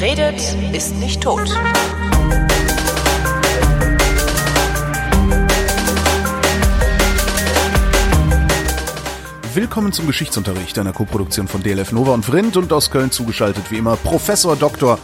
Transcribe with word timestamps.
Wer 0.00 0.12
redet, 0.12 0.40
ist 0.72 0.94
nicht 0.94 1.22
tot. 1.22 1.46
Willkommen 9.52 9.92
zum 9.92 10.06
Geschichtsunterricht 10.06 10.78
einer 10.78 10.94
Koproduktion 10.94 11.48
von 11.48 11.62
DLF 11.62 11.92
Nova 11.92 12.14
und 12.14 12.24
Vrindt 12.24 12.56
und 12.56 12.72
aus 12.72 12.90
Köln 12.90 13.10
zugeschaltet 13.10 13.70
wie 13.70 13.76
immer 13.76 13.96
Professor 13.96 14.56
Dr. 14.56 14.98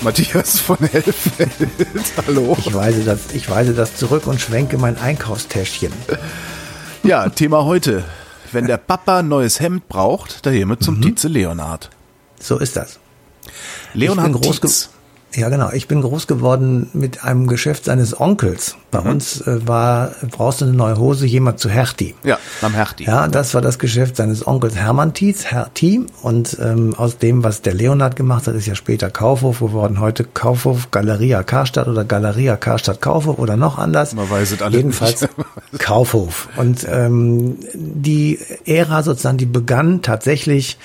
Matthias 0.00 0.58
von 0.60 0.78
Hellfeld. 0.78 1.50
Hallo. 2.26 2.56
Ich 2.58 2.72
weise, 2.72 3.04
das, 3.04 3.34
ich 3.34 3.50
weise 3.50 3.74
das 3.74 3.96
zurück 3.96 4.26
und 4.26 4.40
schwenke 4.40 4.78
mein 4.78 4.96
Einkaufstäschchen. 4.96 5.92
Ja, 7.02 7.28
Thema 7.28 7.66
heute. 7.66 8.02
Wenn 8.52 8.66
der 8.66 8.78
Papa 8.78 9.22
neues 9.22 9.60
Hemd 9.60 9.88
braucht, 9.90 10.46
da 10.46 10.50
hiermit 10.50 10.82
zum 10.82 10.96
mhm. 10.96 11.02
Tietze 11.02 11.28
Leonhard. 11.28 11.90
So 12.40 12.56
ist 12.56 12.76
das. 12.76 12.98
Leonhard 13.98 14.40
Tietz. 14.40 14.90
Ja, 15.34 15.50
genau. 15.50 15.70
Ich 15.72 15.88
bin 15.88 16.00
groß 16.00 16.26
geworden 16.26 16.88
mit 16.94 17.22
einem 17.22 17.48
Geschäft 17.48 17.84
seines 17.84 18.18
Onkels. 18.18 18.76
Bei 18.90 19.02
mhm. 19.02 19.10
uns 19.10 19.42
äh, 19.42 19.66
war, 19.68 20.12
brauchst 20.30 20.62
du 20.62 20.64
eine 20.64 20.74
neue 20.74 20.96
Hose, 20.96 21.26
jemand 21.26 21.60
zu 21.60 21.68
Hertie. 21.68 22.14
Ja, 22.24 22.38
am 22.62 22.72
Hertie. 22.72 23.04
Ja, 23.04 23.28
das 23.28 23.52
war 23.52 23.60
das 23.60 23.78
Geschäft 23.78 24.16
seines 24.16 24.46
Onkels 24.46 24.76
Hermann 24.76 25.12
Tietz, 25.12 25.44
Hertie. 25.44 26.06
Und 26.22 26.56
ähm, 26.62 26.94
aus 26.96 27.18
dem, 27.18 27.44
was 27.44 27.60
der 27.60 27.74
Leonhard 27.74 28.16
gemacht 28.16 28.46
hat, 28.46 28.54
ist 28.54 28.66
ja 28.66 28.74
später 28.74 29.10
Kaufhof 29.10 29.60
geworden. 29.60 30.00
Heute 30.00 30.24
Kaufhof 30.24 30.90
Galeria 30.90 31.42
Karstadt 31.42 31.88
oder 31.88 32.04
Galeria 32.04 32.56
Karstadt 32.56 33.02
Kaufhof 33.02 33.38
oder 33.38 33.56
noch 33.56 33.76
anders. 33.78 34.14
Man 34.14 34.30
weiß 34.30 34.52
es 34.52 34.62
alle 34.62 34.78
Jedenfalls 34.78 35.20
nicht. 35.20 35.34
Kaufhof. 35.78 36.48
Und 36.56 36.86
ähm, 36.90 37.58
die 37.74 38.38
Ära 38.64 39.02
sozusagen, 39.02 39.36
die 39.36 39.46
begann 39.46 40.00
tatsächlich 40.00 40.78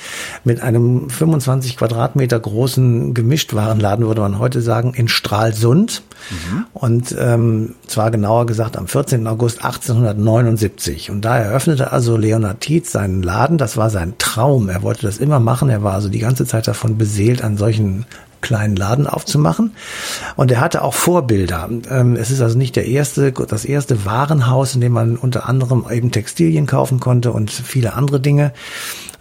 mit 0.43 0.61
einem 0.61 1.09
25 1.09 1.77
Quadratmeter 1.77 2.39
großen 2.39 3.13
Gemischtwarenladen, 3.13 4.05
würde 4.05 4.21
man 4.21 4.32
heute 4.39 4.61
sagen, 4.61 4.93
in 4.93 5.07
Stralsund. 5.07 6.03
Mhm. 6.29 6.65
Und 6.73 7.15
ähm, 7.19 7.75
zwar 7.87 8.11
genauer 8.11 8.45
gesagt 8.45 8.77
am 8.77 8.87
14. 8.87 9.27
August 9.27 9.63
1879. 9.63 11.11
Und 11.11 11.21
da 11.25 11.37
eröffnete 11.37 11.91
also 11.91 12.17
Leonard 12.17 12.61
Tietz 12.61 12.91
seinen 12.91 13.23
Laden. 13.23 13.57
Das 13.57 13.77
war 13.77 13.89
sein 13.89 14.13
Traum. 14.17 14.69
Er 14.69 14.83
wollte 14.83 15.05
das 15.05 15.17
immer 15.17 15.39
machen. 15.39 15.69
Er 15.69 15.83
war 15.83 15.93
also 15.93 16.09
die 16.09 16.19
ganze 16.19 16.45
Zeit 16.45 16.67
davon 16.67 16.97
beseelt, 16.97 17.43
an 17.43 17.57
solchen 17.57 18.05
kleinen 18.43 18.75
Laden 18.75 19.07
aufzumachen. 19.07 19.71
Und 20.35 20.51
er 20.51 20.59
hatte 20.59 20.83
auch 20.83 20.93
Vorbilder. 20.93 21.69
Ähm, 21.89 22.15
es 22.15 22.29
ist 22.29 22.41
also 22.41 22.57
nicht 22.57 22.75
der 22.75 22.85
erste, 22.85 23.31
das 23.31 23.65
erste 23.65 24.05
Warenhaus, 24.05 24.75
in 24.75 24.81
dem 24.81 24.91
man 24.91 25.15
unter 25.17 25.49
anderem 25.49 25.85
eben 25.89 26.11
Textilien 26.11 26.67
kaufen 26.67 26.99
konnte 26.99 27.31
und 27.31 27.49
viele 27.49 27.93
andere 27.93 28.19
Dinge 28.19 28.53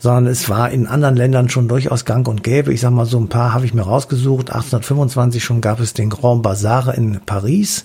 sondern 0.03 0.27
es 0.27 0.49
war 0.49 0.71
in 0.71 0.89
anderen 0.89 1.15
Ländern 1.15 1.49
schon 1.49 1.69
durchaus 1.69 2.05
gang 2.05 2.27
und 2.27 2.43
gäbe. 2.43 2.73
Ich 2.73 2.81
sag 2.81 2.91
mal, 2.91 3.07
so 3.07 3.21
ein 3.21 3.29
paar 3.29 3.55
habe 3.55 3.67
ich 3.67 3.73
mir 3.73 3.83
rausgesucht. 3.83 4.51
1825 4.51 5.45
schon 5.45 5.61
gab 5.61 5.79
es 5.79 5.95
den 5.95 6.11
Grand 6.11 6.43
Bazar 6.43 6.93
in 6.97 7.21
Paris. 7.25 7.85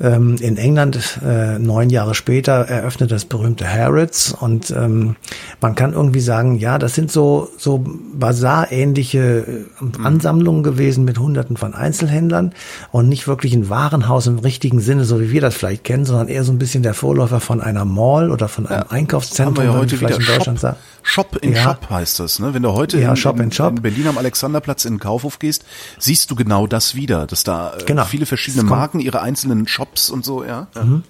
Ähm, 0.00 0.36
in 0.40 0.56
England 0.56 1.20
äh, 1.22 1.58
neun 1.58 1.90
Jahre 1.90 2.14
später 2.14 2.52
eröffnet 2.52 3.12
das 3.12 3.26
berühmte 3.26 3.70
Harrods 3.70 4.32
und 4.32 4.70
ähm, 4.70 5.16
man 5.60 5.74
kann 5.74 5.92
irgendwie 5.92 6.20
sagen, 6.20 6.54
ja, 6.54 6.78
das 6.78 6.94
sind 6.94 7.12
so 7.12 7.50
so 7.58 7.84
Bazar-ähnliche 8.14 9.20
äh, 9.20 10.02
Ansammlungen 10.02 10.62
gewesen 10.62 11.04
mit 11.04 11.18
Hunderten 11.18 11.58
von 11.58 11.74
Einzelhändlern 11.74 12.54
und 12.92 13.10
nicht 13.10 13.28
wirklich 13.28 13.52
ein 13.52 13.68
Warenhaus 13.68 14.26
im 14.26 14.38
richtigen 14.38 14.80
Sinne, 14.80 15.04
so 15.04 15.20
wie 15.20 15.30
wir 15.30 15.42
das 15.42 15.54
vielleicht 15.54 15.84
kennen, 15.84 16.06
sondern 16.06 16.28
eher 16.28 16.44
so 16.44 16.52
ein 16.52 16.58
bisschen 16.58 16.82
der 16.82 16.94
Vorläufer 16.94 17.40
von 17.40 17.60
einer 17.60 17.84
Mall 17.84 18.30
oder 18.30 18.48
von 18.48 18.66
einem 18.66 18.84
ja, 18.84 18.90
Einkaufszentrum, 18.90 19.58
haben 19.58 19.66
wir 19.66 19.74
ja 19.74 19.78
heute 19.78 19.98
vielleicht 19.98 20.20
in 20.20 20.26
Deutschland 20.26 20.60
Shop. 20.60 20.76
Shop 21.02 21.41
in 21.42 21.54
ja. 21.54 21.62
Shop 21.62 21.90
heißt 21.90 22.20
das. 22.20 22.38
Ne? 22.38 22.54
Wenn 22.54 22.62
du 22.62 22.72
heute 22.72 22.98
ja, 22.98 23.10
in, 23.10 23.16
Shop 23.16 23.38
in, 23.38 23.52
Shop. 23.52 23.70
in 23.70 23.82
Berlin 23.82 24.08
am 24.08 24.18
Alexanderplatz 24.18 24.84
in 24.84 24.94
den 24.94 25.00
Kaufhof 25.00 25.38
gehst, 25.38 25.64
siehst 25.98 26.30
du 26.30 26.34
genau 26.34 26.66
das 26.66 26.94
wieder, 26.94 27.26
dass 27.26 27.44
da 27.44 27.74
äh, 27.74 27.84
genau. 27.84 28.04
viele 28.04 28.26
verschiedene 28.26 28.62
Marken 28.64 29.00
ihre 29.00 29.20
einzelnen 29.20 29.66
Shops 29.66 30.08
und 30.08 30.24
so, 30.24 30.44
ja. 30.44 30.68
Mhm. 30.74 31.02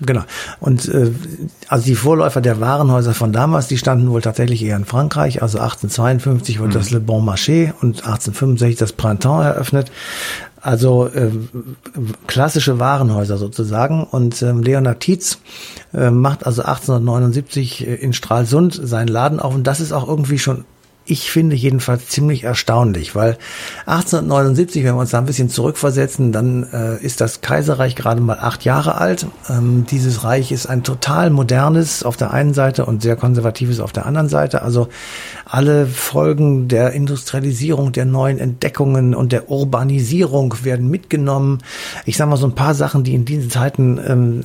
Genau. 0.00 0.24
Und 0.60 0.88
äh, 0.88 1.10
also 1.68 1.86
die 1.86 1.94
Vorläufer 1.94 2.40
der 2.40 2.60
Warenhäuser 2.60 3.14
von 3.14 3.32
damals, 3.32 3.68
die 3.68 3.78
standen 3.78 4.10
wohl 4.10 4.20
tatsächlich 4.20 4.62
eher 4.62 4.76
in 4.76 4.84
Frankreich. 4.84 5.42
Also 5.42 5.58
1852 5.58 6.58
wurde 6.58 6.70
mhm. 6.70 6.74
das 6.74 6.90
Le 6.90 7.00
Bon 7.00 7.26
Marché 7.26 7.72
und 7.80 8.04
1865 8.04 8.76
das 8.76 8.92
Printemps 8.92 9.44
eröffnet. 9.44 9.90
Also 10.66 11.06
äh, 11.06 11.30
klassische 12.26 12.80
Warenhäuser 12.80 13.36
sozusagen. 13.36 14.02
Und 14.02 14.42
ähm, 14.42 14.64
Leonard 14.64 14.98
Tietz 14.98 15.38
äh, 15.94 16.10
macht 16.10 16.44
also 16.44 16.62
1879 16.62 17.86
in 17.86 18.12
Stralsund 18.12 18.74
seinen 18.82 19.06
Laden 19.06 19.38
auf. 19.38 19.54
Und 19.54 19.68
das 19.68 19.78
ist 19.78 19.92
auch 19.92 20.08
irgendwie 20.08 20.40
schon 20.40 20.64
ich 21.06 21.30
finde 21.30 21.54
jedenfalls 21.54 22.08
ziemlich 22.08 22.44
erstaunlich, 22.44 23.14
weil 23.14 23.38
1879, 23.86 24.84
wenn 24.84 24.96
wir 24.96 25.00
uns 25.00 25.10
da 25.10 25.18
ein 25.18 25.26
bisschen 25.26 25.48
zurückversetzen, 25.48 26.32
dann 26.32 26.64
äh, 26.72 26.96
ist 27.02 27.20
das 27.20 27.40
Kaiserreich 27.40 27.94
gerade 27.94 28.20
mal 28.20 28.38
acht 28.40 28.64
Jahre 28.64 28.96
alt. 28.96 29.26
Ähm, 29.48 29.86
dieses 29.88 30.24
Reich 30.24 30.50
ist 30.50 30.66
ein 30.66 30.82
total 30.82 31.30
modernes 31.30 32.02
auf 32.02 32.16
der 32.16 32.32
einen 32.32 32.54
Seite 32.54 32.86
und 32.86 33.02
sehr 33.02 33.14
konservatives 33.14 33.78
auf 33.78 33.92
der 33.92 34.04
anderen 34.04 34.28
Seite. 34.28 34.62
Also 34.62 34.88
alle 35.44 35.86
Folgen 35.86 36.66
der 36.66 36.92
Industrialisierung, 36.92 37.92
der 37.92 38.04
neuen 38.04 38.38
Entdeckungen 38.38 39.14
und 39.14 39.30
der 39.30 39.48
Urbanisierung 39.48 40.54
werden 40.64 40.90
mitgenommen. 40.90 41.58
Ich 42.04 42.16
sage 42.16 42.30
mal 42.30 42.36
so 42.36 42.48
ein 42.48 42.56
paar 42.56 42.74
Sachen, 42.74 43.04
die 43.04 43.14
in 43.14 43.24
diesen 43.24 43.48
Zeiten 43.48 44.00
ähm, 44.04 44.44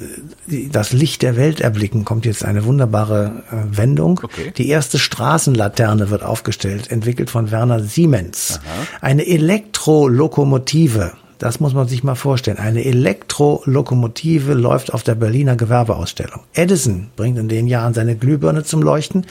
das 0.72 0.94
Licht 0.94 1.24
der 1.24 1.36
Welt 1.38 1.60
erblicken, 1.60 2.06
kommt 2.06 2.26
jetzt 2.26 2.46
eine 2.46 2.66
wunderbare 2.66 3.44
äh, 3.52 3.78
Wendung. 3.78 4.22
Okay. 4.24 4.54
Die 4.56 4.70
erste 4.70 5.00
Straßenlaterne 5.00 6.12
wird 6.12 6.22
aufgestellt, 6.24 6.51
entwickelt 6.92 7.30
von 7.30 7.52
Werner 7.52 7.80
Siemens. 7.82 8.60
Aha. 8.64 8.88
Eine 9.02 9.28
Elektrolokomotive 9.28 11.14
das 11.42 11.60
muss 11.60 11.74
man 11.74 11.88
sich 11.88 12.04
mal 12.04 12.14
vorstellen. 12.14 12.60
Eine 12.60 12.86
Elektrolokomotive 12.86 14.54
läuft 14.54 14.94
auf 14.94 15.02
der 15.02 15.16
Berliner 15.16 15.56
Gewerbeausstellung. 15.56 16.42
Edison 16.54 17.10
bringt 17.16 17.40
in 17.40 17.50
den 17.50 17.66
Jahren 17.66 17.96
seine 17.96 18.16
Glühbirne 18.16 18.64
zum 18.64 18.84
Leuchten. 18.84 19.26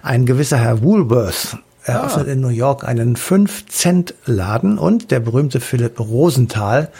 Ein 0.00 0.24
gewisser 0.24 0.58
Herr 0.58 0.84
Woolworth 0.84 1.58
eröffnet 1.82 2.28
ah. 2.28 2.30
in 2.30 2.40
New 2.40 2.48
York 2.48 2.86
einen 2.86 3.16
5-Cent-Laden 3.16 4.78
und 4.78 5.10
der 5.10 5.18
berühmte 5.18 5.58
Philipp 5.58 5.98
Rosenthal 5.98 6.90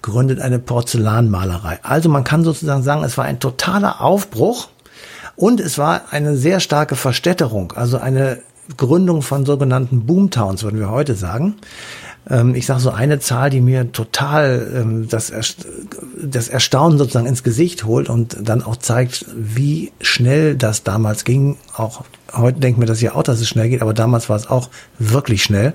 gründet 0.00 0.40
eine 0.40 0.60
Porzellanmalerei. 0.60 1.80
Also 1.82 2.08
man 2.08 2.24
kann 2.24 2.42
sozusagen 2.42 2.82
sagen, 2.82 3.04
es 3.04 3.18
war 3.18 3.26
ein 3.26 3.38
totaler 3.38 4.00
Aufbruch 4.00 4.68
und 5.34 5.60
es 5.60 5.76
war 5.76 6.04
eine 6.10 6.38
sehr 6.38 6.60
starke 6.60 6.96
Verstädterung, 6.96 7.72
also 7.72 7.98
eine 7.98 8.38
Gründung 8.76 9.22
von 9.22 9.46
sogenannten 9.46 10.06
Boomtowns, 10.06 10.62
würden 10.62 10.80
wir 10.80 10.90
heute 10.90 11.14
sagen. 11.14 11.56
Ähm, 12.28 12.54
ich 12.54 12.66
sage 12.66 12.80
so 12.80 12.90
eine 12.90 13.20
Zahl, 13.20 13.50
die 13.50 13.60
mir 13.60 13.92
total 13.92 14.70
ähm, 14.74 15.08
das, 15.08 15.30
Erstaunen 16.48 16.98
sozusagen 16.98 17.26
ins 17.26 17.42
Gesicht 17.42 17.84
holt 17.84 18.08
und 18.08 18.36
dann 18.40 18.62
auch 18.62 18.76
zeigt, 18.76 19.26
wie 19.36 19.92
schnell 20.00 20.56
das 20.56 20.82
damals 20.82 21.24
ging. 21.24 21.56
Auch 21.76 22.04
heute 22.32 22.60
denken 22.60 22.80
wir 22.80 22.86
das 22.86 23.00
ja 23.00 23.14
auch, 23.14 23.22
dass 23.22 23.40
es 23.40 23.48
schnell 23.48 23.68
geht, 23.68 23.82
aber 23.82 23.94
damals 23.94 24.28
war 24.28 24.36
es 24.36 24.48
auch 24.48 24.70
wirklich 24.98 25.42
schnell. 25.42 25.74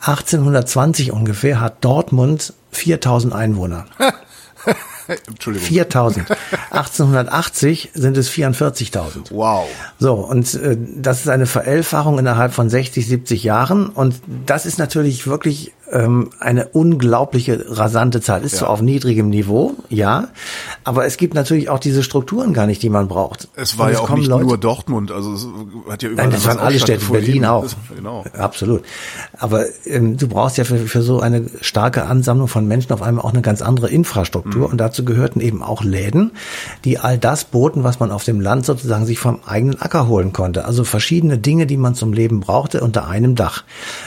1820 0.00 1.12
ungefähr 1.12 1.60
hat 1.60 1.84
Dortmund 1.84 2.54
4000 2.70 3.34
Einwohner. 3.34 3.86
Entschuldigung. 5.26 5.68
4000. 5.68 6.26
1880 6.70 7.90
sind 7.94 8.16
es 8.16 8.30
44.000. 8.30 9.30
Wow. 9.30 9.66
So, 9.98 10.14
und 10.14 10.54
äh, 10.54 10.76
das 10.96 11.20
ist 11.20 11.28
eine 11.28 11.46
Verelfachung 11.46 12.18
innerhalb 12.18 12.52
von 12.52 12.68
60, 12.68 13.06
70 13.06 13.44
Jahren. 13.44 13.88
Und 13.88 14.20
das 14.46 14.66
ist 14.66 14.78
natürlich 14.78 15.26
wirklich 15.26 15.72
ähm, 15.90 16.30
eine 16.40 16.68
unglaubliche 16.68 17.64
rasante 17.68 18.20
Zahl. 18.20 18.42
Ist 18.42 18.52
ja. 18.52 18.58
zwar 18.60 18.70
auf 18.70 18.82
niedrigem 18.82 19.30
Niveau, 19.30 19.74
ja, 19.88 20.28
aber 20.84 21.06
es 21.06 21.16
gibt 21.16 21.34
natürlich 21.34 21.68
auch 21.68 21.78
diese 21.78 22.02
Strukturen 22.02 22.52
gar 22.52 22.66
nicht, 22.66 22.82
die 22.82 22.90
man 22.90 23.08
braucht. 23.08 23.48
Es 23.54 23.78
war 23.78 23.92
ja 23.92 24.00
auch 24.00 24.10
nicht 24.10 24.28
Leute, 24.28 24.46
nur 24.46 24.58
Dortmund, 24.58 25.10
also 25.10 25.32
es 25.34 25.46
hat 25.90 26.02
ja 26.02 26.10
überall 26.10 26.28
Nein, 26.28 26.34
das 26.34 26.46
waren 26.46 26.58
alle 26.58 26.78
Städte, 26.78 27.06
Berlin 27.06 27.44
auch. 27.44 27.66
Genau. 27.94 28.24
Absolut. 28.36 28.82
Aber 29.38 29.64
ähm, 29.84 30.16
du 30.16 30.28
brauchst 30.28 30.58
ja 30.58 30.64
für, 30.64 30.78
für 30.78 31.02
so 31.02 31.20
eine 31.20 31.46
starke 31.60 32.06
Ansammlung 32.06 32.48
von 32.48 32.66
Menschen 32.66 32.92
auf 32.92 33.02
einmal 33.02 33.24
auch 33.24 33.32
eine 33.32 33.42
ganz 33.42 33.62
andere 33.62 33.88
Infrastruktur 33.88 34.66
mhm. 34.66 34.72
und 34.72 34.78
dazu 34.78 35.04
gehörten 35.04 35.40
eben 35.40 35.62
auch 35.62 35.84
Läden, 35.84 36.32
die 36.84 36.98
all 36.98 37.18
das 37.18 37.44
boten, 37.44 37.84
was 37.84 38.00
man 38.00 38.10
auf 38.10 38.24
dem 38.24 38.40
Land 38.40 38.66
sozusagen 38.66 39.06
sich 39.06 39.18
vom 39.18 39.40
eigenen 39.46 39.80
Acker 39.80 40.08
holen 40.08 40.32
konnte. 40.32 40.64
Also 40.64 40.84
verschiedene 40.84 41.38
Dinge, 41.38 41.66
die 41.66 41.76
man 41.76 41.94
zum 41.94 42.12
Leben 42.12 42.40
brauchte 42.40 42.80
unter 42.80 43.06
einem 43.06 43.34
Dach. 43.34 43.64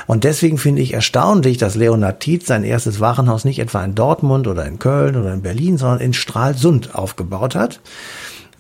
Und 0.07 0.23
deswegen 0.23 0.57
finde 0.57 0.81
ich 0.81 0.93
erstaunlich, 0.93 1.57
dass 1.57 1.68
dass 1.69 1.75
Leonard 1.75 2.19
Tietz 2.19 2.47
sein 2.47 2.63
erstes 2.63 2.99
Warenhaus 2.99 3.45
nicht 3.45 3.59
etwa 3.59 3.83
in 3.85 3.93
Dortmund 3.93 4.47
oder 4.47 4.65
in 4.65 4.79
Köln 4.79 5.15
oder 5.15 5.31
in 5.31 5.43
Berlin, 5.43 5.77
sondern 5.77 5.99
in 5.99 6.13
Stralsund 6.13 6.95
aufgebaut 6.95 7.53
hat. 7.53 7.79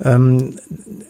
Ähm, 0.03 0.57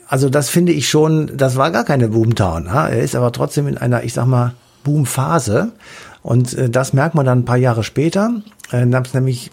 also 0.07 0.30
das 0.30 0.48
finde 0.48 0.72
ich 0.72 0.88
schon, 0.88 1.36
das 1.36 1.57
war 1.57 1.72
gar 1.72 1.84
keine 1.84 2.07
Boomtown. 2.07 2.68
Er 2.68 3.01
ist 3.01 3.16
aber 3.16 3.34
trotzdem 3.34 3.68
in 3.68 3.78
einer, 3.78 4.06
ich 4.06 4.13
sag 4.13 4.28
mal, 4.28 4.54
Boomphase. 4.86 5.74
Und 6.22 6.54
äh, 6.54 6.69
das 6.69 6.94
merkt 6.94 7.16
man 7.16 7.25
dann 7.25 7.40
ein 7.40 7.46
paar 7.46 7.57
Jahre 7.57 7.84
später. 7.84 8.31
Äh, 8.72 8.86
nämlich 8.86 9.52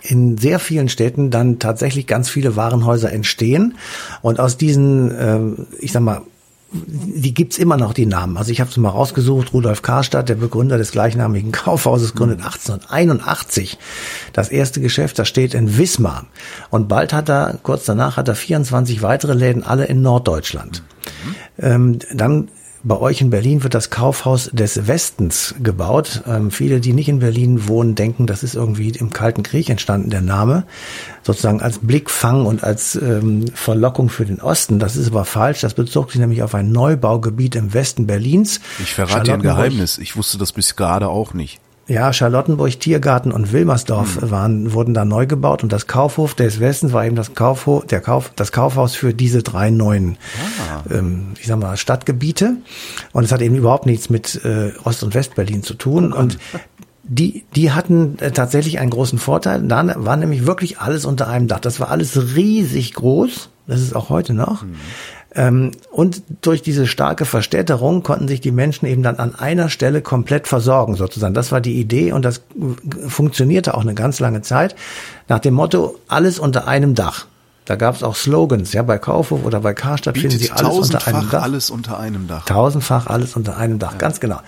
in 0.00 0.38
sehr 0.38 0.58
vielen 0.58 0.88
Städten 0.88 1.30
dann 1.30 1.58
tatsächlich 1.58 2.06
ganz 2.06 2.30
viele 2.30 2.56
Warenhäuser 2.56 3.12
entstehen. 3.12 3.74
Und 4.22 4.40
aus 4.40 4.56
diesen, 4.56 5.10
äh, 5.10 5.38
ich 5.80 5.92
sag 5.92 6.00
mal, 6.00 6.22
die 6.72 7.34
gibt's 7.34 7.58
immer 7.58 7.76
noch, 7.76 7.92
die 7.92 8.06
Namen. 8.06 8.36
Also 8.36 8.50
ich 8.50 8.60
habe 8.60 8.70
es 8.70 8.76
mal 8.76 8.88
rausgesucht, 8.88 9.52
Rudolf 9.52 9.82
Karstadt, 9.82 10.28
der 10.28 10.36
Begründer 10.36 10.78
des 10.78 10.92
gleichnamigen 10.92 11.52
Kaufhauses, 11.52 12.14
gründet 12.14 12.38
1881 12.38 13.78
das 14.32 14.48
erste 14.48 14.80
Geschäft, 14.80 15.18
das 15.18 15.28
steht 15.28 15.54
in 15.54 15.76
Wismar. 15.76 16.26
Und 16.70 16.88
bald 16.88 17.12
hat 17.12 17.28
er, 17.28 17.58
kurz 17.62 17.84
danach 17.84 18.16
hat 18.16 18.28
er 18.28 18.34
24 18.34 19.02
weitere 19.02 19.34
Läden, 19.34 19.62
alle 19.62 19.84
in 19.84 20.02
Norddeutschland. 20.02 20.82
Mhm. 21.24 21.34
Ähm, 21.58 21.98
dann 22.14 22.48
bei 22.84 22.98
euch 22.98 23.20
in 23.20 23.30
Berlin 23.30 23.62
wird 23.62 23.74
das 23.74 23.90
Kaufhaus 23.90 24.50
des 24.52 24.86
Westens 24.86 25.54
gebaut. 25.62 26.22
Ähm, 26.26 26.50
viele, 26.50 26.80
die 26.80 26.92
nicht 26.92 27.08
in 27.08 27.20
Berlin 27.20 27.68
wohnen, 27.68 27.94
denken, 27.94 28.26
das 28.26 28.42
ist 28.42 28.54
irgendwie 28.54 28.90
im 28.90 29.12
Kalten 29.12 29.42
Krieg 29.42 29.70
entstanden, 29.70 30.10
der 30.10 30.20
Name. 30.20 30.64
Sozusagen 31.22 31.60
als 31.60 31.78
Blickfang 31.78 32.46
und 32.46 32.64
als 32.64 32.96
ähm, 32.96 33.46
Verlockung 33.54 34.08
für 34.08 34.24
den 34.24 34.40
Osten. 34.40 34.78
Das 34.78 34.96
ist 34.96 35.08
aber 35.08 35.24
falsch. 35.24 35.60
Das 35.60 35.74
bezog 35.74 36.10
sich 36.10 36.20
nämlich 36.20 36.42
auf 36.42 36.54
ein 36.54 36.72
Neubaugebiet 36.72 37.54
im 37.54 37.72
Westen 37.72 38.06
Berlins. 38.06 38.60
Ich 38.80 38.94
verrate 38.94 39.24
dir 39.24 39.34
ein 39.34 39.42
Geheimnis. 39.42 39.98
Ich 39.98 40.16
wusste 40.16 40.38
das 40.38 40.52
bis 40.52 40.74
gerade 40.74 41.08
auch 41.08 41.34
nicht. 41.34 41.60
Ja, 41.88 42.12
Charlottenburg, 42.12 42.78
Tiergarten 42.78 43.32
und 43.32 43.52
Wilmersdorf 43.52 44.22
mhm. 44.22 44.30
waren, 44.30 44.72
wurden 44.72 44.94
da 44.94 45.04
neu 45.04 45.26
gebaut 45.26 45.62
und 45.62 45.72
das 45.72 45.86
Kaufhof 45.86 46.34
des 46.34 46.60
Westens 46.60 46.92
war 46.92 47.04
eben 47.04 47.16
das 47.16 47.34
Kaufhof, 47.34 47.86
der 47.86 48.00
Kauf, 48.00 48.30
das 48.36 48.52
Kaufhaus 48.52 48.94
für 48.94 49.12
diese 49.12 49.42
drei 49.42 49.70
neuen, 49.70 50.16
ah. 50.60 50.82
ähm, 50.90 51.32
ich 51.40 51.46
sag 51.48 51.58
mal, 51.58 51.76
Stadtgebiete. 51.76 52.56
Und 53.12 53.24
es 53.24 53.32
hat 53.32 53.42
eben 53.42 53.56
überhaupt 53.56 53.86
nichts 53.86 54.10
mit 54.10 54.44
äh, 54.44 54.72
Ost- 54.84 55.02
und 55.02 55.14
Westberlin 55.14 55.62
zu 55.62 55.74
tun. 55.74 56.12
Oh 56.12 56.18
und 56.18 56.38
die, 57.02 57.44
die 57.56 57.72
hatten 57.72 58.16
äh, 58.20 58.30
tatsächlich 58.30 58.78
einen 58.78 58.90
großen 58.90 59.18
Vorteil. 59.18 59.62
Da 59.62 59.92
war 59.96 60.16
nämlich 60.16 60.46
wirklich 60.46 60.78
alles 60.78 61.04
unter 61.04 61.28
einem 61.28 61.48
Dach. 61.48 61.60
Das 61.60 61.80
war 61.80 61.90
alles 61.90 62.36
riesig 62.36 62.94
groß. 62.94 63.50
Das 63.66 63.80
ist 63.80 63.94
auch 63.94 64.08
heute 64.08 64.34
noch. 64.34 64.62
Mhm. 64.62 64.76
Ähm, 65.34 65.72
und 65.90 66.22
durch 66.42 66.62
diese 66.62 66.86
starke 66.86 67.24
Verstädterung 67.24 68.02
konnten 68.02 68.28
sich 68.28 68.40
die 68.40 68.52
Menschen 68.52 68.86
eben 68.86 69.02
dann 69.02 69.16
an 69.16 69.34
einer 69.34 69.68
Stelle 69.68 70.02
komplett 70.02 70.46
versorgen, 70.46 70.94
sozusagen. 70.94 71.34
Das 71.34 71.52
war 71.52 71.60
die 71.60 71.80
Idee 71.80 72.12
und 72.12 72.24
das 72.24 72.42
funktionierte 73.08 73.74
auch 73.74 73.82
eine 73.82 73.94
ganz 73.94 74.20
lange 74.20 74.42
Zeit 74.42 74.74
nach 75.28 75.38
dem 75.38 75.54
Motto, 75.54 75.98
alles 76.08 76.38
unter 76.38 76.66
einem 76.68 76.94
Dach. 76.94 77.26
Da 77.64 77.76
gab 77.76 77.94
es 77.94 78.02
auch 78.02 78.16
Slogans, 78.16 78.72
ja, 78.72 78.82
bei 78.82 78.98
Kaufhof 78.98 79.44
oder 79.44 79.60
bei 79.60 79.72
Karstadt 79.72 80.18
finden 80.18 80.36
Sie 80.36 80.50
alles 80.50 80.90
unter 80.90 81.06
einem 81.06 81.30
Dach. 81.30 81.42
alles 81.42 81.70
unter 81.70 81.98
einem 81.98 82.26
Dach. 82.26 82.44
Tausendfach 82.44 83.06
alles 83.06 83.36
unter 83.36 83.56
einem 83.56 83.78
Dach, 83.78 83.92
ja. 83.92 83.98
ganz 83.98 84.18
genau. 84.18 84.40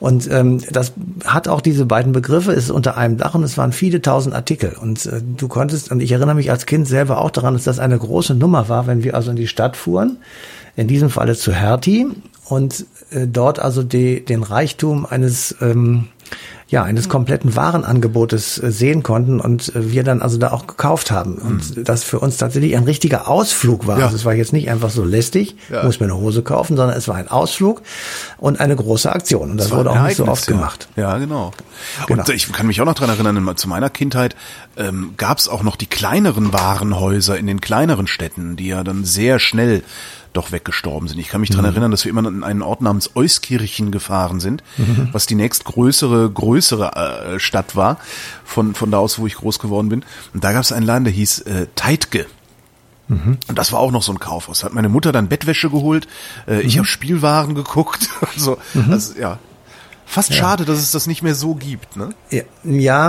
Und 0.00 0.28
ähm, 0.28 0.60
das 0.70 0.92
hat 1.24 1.46
auch 1.46 1.60
diese 1.60 1.86
beiden 1.86 2.12
Begriffe, 2.12 2.52
ist 2.52 2.70
unter 2.70 2.96
einem 2.96 3.16
Dach 3.16 3.36
und 3.36 3.44
es 3.44 3.56
waren 3.56 3.72
viele 3.72 4.02
tausend 4.02 4.34
Artikel. 4.34 4.76
Und 4.80 5.06
äh, 5.06 5.22
du 5.22 5.46
konntest, 5.46 5.92
und 5.92 6.00
ich 6.00 6.10
erinnere 6.10 6.34
mich 6.34 6.50
als 6.50 6.66
Kind 6.66 6.88
selber 6.88 7.18
auch 7.18 7.30
daran, 7.30 7.54
dass 7.54 7.62
das 7.62 7.78
eine 7.78 7.96
große 7.96 8.34
Nummer 8.34 8.68
war, 8.68 8.88
wenn 8.88 9.04
wir 9.04 9.14
also 9.14 9.30
in 9.30 9.36
die 9.36 9.46
Stadt 9.46 9.76
fuhren, 9.76 10.18
in 10.74 10.88
diesem 10.88 11.10
Falle 11.10 11.36
zu 11.36 11.52
Hertie 11.52 12.08
und 12.48 12.86
äh, 13.10 13.26
dort 13.26 13.58
also 13.58 13.82
die, 13.82 14.24
den 14.24 14.42
Reichtum 14.42 15.06
eines 15.06 15.54
ähm, 15.60 16.08
ja, 16.70 16.82
eines 16.82 17.08
kompletten 17.08 17.56
Warenangebotes 17.56 18.62
äh, 18.62 18.70
sehen 18.70 19.02
konnten 19.02 19.40
und 19.40 19.74
äh, 19.74 19.90
wir 19.90 20.04
dann 20.04 20.20
also 20.20 20.36
da 20.36 20.52
auch 20.52 20.66
gekauft 20.66 21.10
haben. 21.10 21.36
Und 21.36 21.76
mhm. 21.76 21.84
das 21.84 22.04
für 22.04 22.20
uns 22.20 22.36
tatsächlich 22.36 22.76
ein 22.76 22.84
richtiger 22.84 23.26
Ausflug 23.26 23.86
war. 23.86 23.98
Ja. 23.98 24.04
Also 24.04 24.16
es 24.16 24.26
war 24.26 24.34
jetzt 24.34 24.52
nicht 24.52 24.70
einfach 24.70 24.90
so 24.90 25.02
lästig, 25.02 25.56
ja. 25.72 25.82
muss 25.82 25.98
mir 25.98 26.06
eine 26.06 26.16
Hose 26.16 26.42
kaufen, 26.42 26.76
sondern 26.76 26.96
es 26.96 27.08
war 27.08 27.16
ein 27.16 27.28
Ausflug 27.28 27.80
und 28.36 28.60
eine 28.60 28.76
große 28.76 29.10
Aktion. 29.10 29.50
Und 29.52 29.56
das, 29.56 29.68
das 29.68 29.78
wurde 29.78 29.90
auch 29.90 30.02
nicht 30.02 30.16
so 30.16 30.28
oft 30.28 30.46
ja. 30.46 30.54
gemacht. 30.54 30.88
Ja, 30.96 31.16
genau. 31.16 31.52
genau. 32.06 32.22
Und 32.22 32.28
ich 32.28 32.52
kann 32.52 32.66
mich 32.66 32.82
auch 32.82 32.86
noch 32.86 32.94
dran 32.94 33.08
erinnern, 33.08 33.56
zu 33.56 33.68
meiner 33.68 33.88
Kindheit 33.88 34.36
ähm, 34.76 35.14
gab 35.16 35.38
es 35.38 35.48
auch 35.48 35.62
noch 35.62 35.76
die 35.76 35.86
kleineren 35.86 36.52
Warenhäuser 36.52 37.38
in 37.38 37.46
den 37.46 37.62
kleineren 37.62 38.06
Städten, 38.06 38.56
die 38.56 38.68
ja 38.68 38.84
dann 38.84 39.04
sehr 39.04 39.38
schnell 39.38 39.82
doch 40.38 40.52
weggestorben 40.52 41.08
sind. 41.08 41.18
Ich 41.18 41.28
kann 41.28 41.40
mich 41.40 41.50
daran 41.50 41.66
mhm. 41.66 41.72
erinnern, 41.72 41.90
dass 41.90 42.04
wir 42.04 42.10
immer 42.10 42.26
in 42.26 42.44
einen 42.44 42.62
Ort 42.62 42.80
namens 42.80 43.10
Euskirchen 43.14 43.90
gefahren 43.90 44.40
sind, 44.40 44.62
mhm. 44.76 45.08
was 45.12 45.26
die 45.26 45.34
nächstgrößere, 45.34 46.30
größere 46.30 47.34
äh, 47.34 47.40
Stadt 47.40 47.76
war, 47.76 47.98
von, 48.44 48.74
von 48.74 48.90
da 48.90 48.98
aus, 48.98 49.18
wo 49.18 49.26
ich 49.26 49.34
groß 49.34 49.58
geworden 49.58 49.88
bin. 49.88 50.04
Und 50.32 50.44
da 50.44 50.52
gab 50.52 50.62
es 50.62 50.72
einen 50.72 50.86
Laden, 50.86 51.04
der 51.04 51.12
hieß 51.12 51.40
äh, 51.40 51.66
Teitge. 51.74 52.26
Mhm. 53.08 53.38
Und 53.48 53.58
das 53.58 53.72
war 53.72 53.80
auch 53.80 53.90
noch 53.90 54.02
so 54.02 54.12
ein 54.12 54.20
Kaufhaus. 54.20 54.64
Hat 54.64 54.72
meine 54.72 54.88
Mutter 54.88 55.12
dann 55.12 55.28
Bettwäsche 55.28 55.70
geholt, 55.70 56.06
äh, 56.46 56.60
ich 56.60 56.74
mhm. 56.74 56.80
habe 56.80 56.88
Spielwaren 56.88 57.54
geguckt. 57.54 58.08
also, 58.34 58.58
also 58.88 59.18
ja, 59.18 59.38
Fast 60.10 60.30
ja. 60.30 60.36
schade, 60.36 60.64
dass 60.64 60.78
es 60.78 60.90
das 60.90 61.06
nicht 61.06 61.22
mehr 61.22 61.34
so 61.34 61.54
gibt, 61.54 61.96
ne? 61.96 62.08
Ja, 62.30 62.42
ja 62.64 63.08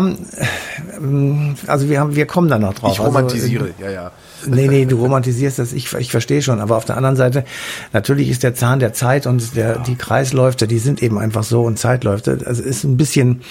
ähm, 0.98 1.56
also 1.66 1.88
wir 1.88 1.98
haben, 1.98 2.14
wir 2.18 2.26
kommen 2.26 2.50
da 2.50 2.60
noch 2.60 2.74
drauf. 2.74 2.92
Ich 2.92 3.00
romantisiere, 3.00 3.68
also, 3.68 3.84
ja, 3.84 3.90
ja. 3.90 4.12
Nee, 4.48 4.68
nee, 4.68 4.86
du 4.86 4.98
romantisierst 4.98 5.60
das, 5.60 5.74
ich, 5.74 5.94
ich 5.94 6.12
verstehe 6.12 6.42
schon, 6.42 6.60
aber 6.60 6.78
auf 6.78 6.86
der 6.86 6.98
anderen 6.98 7.16
Seite, 7.16 7.44
natürlich 7.94 8.30
ist 8.30 8.44
der 8.44 8.56
Zahn 8.56 8.80
der 8.80 8.94
Zeit 8.94 9.28
und 9.28 9.56
der, 9.56 9.76
ja. 9.76 9.78
die 9.80 9.96
Kreisläufe, 9.96 10.68
die 10.68 10.80
sind 10.80 11.02
eben 11.04 11.18
einfach 11.18 11.44
so 11.44 11.64
und 11.64 11.80
Zeitläufe. 11.80 12.40
Also 12.46 12.64
ist 12.64 12.84
ein 12.84 12.98
bisschen, 12.98 13.42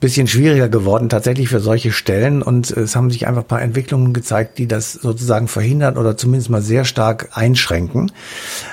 bisschen 0.00 0.26
schwieriger 0.26 0.68
geworden 0.68 1.08
tatsächlich 1.08 1.48
für 1.48 1.60
solche 1.60 1.92
Stellen 1.92 2.42
und 2.42 2.70
es 2.70 2.94
haben 2.94 3.10
sich 3.10 3.26
einfach 3.26 3.42
ein 3.42 3.48
paar 3.48 3.62
Entwicklungen 3.62 4.12
gezeigt, 4.12 4.58
die 4.58 4.68
das 4.68 4.92
sozusagen 4.92 5.48
verhindern 5.48 5.96
oder 5.96 6.16
zumindest 6.16 6.50
mal 6.50 6.62
sehr 6.62 6.84
stark 6.84 7.30
einschränken. 7.32 8.12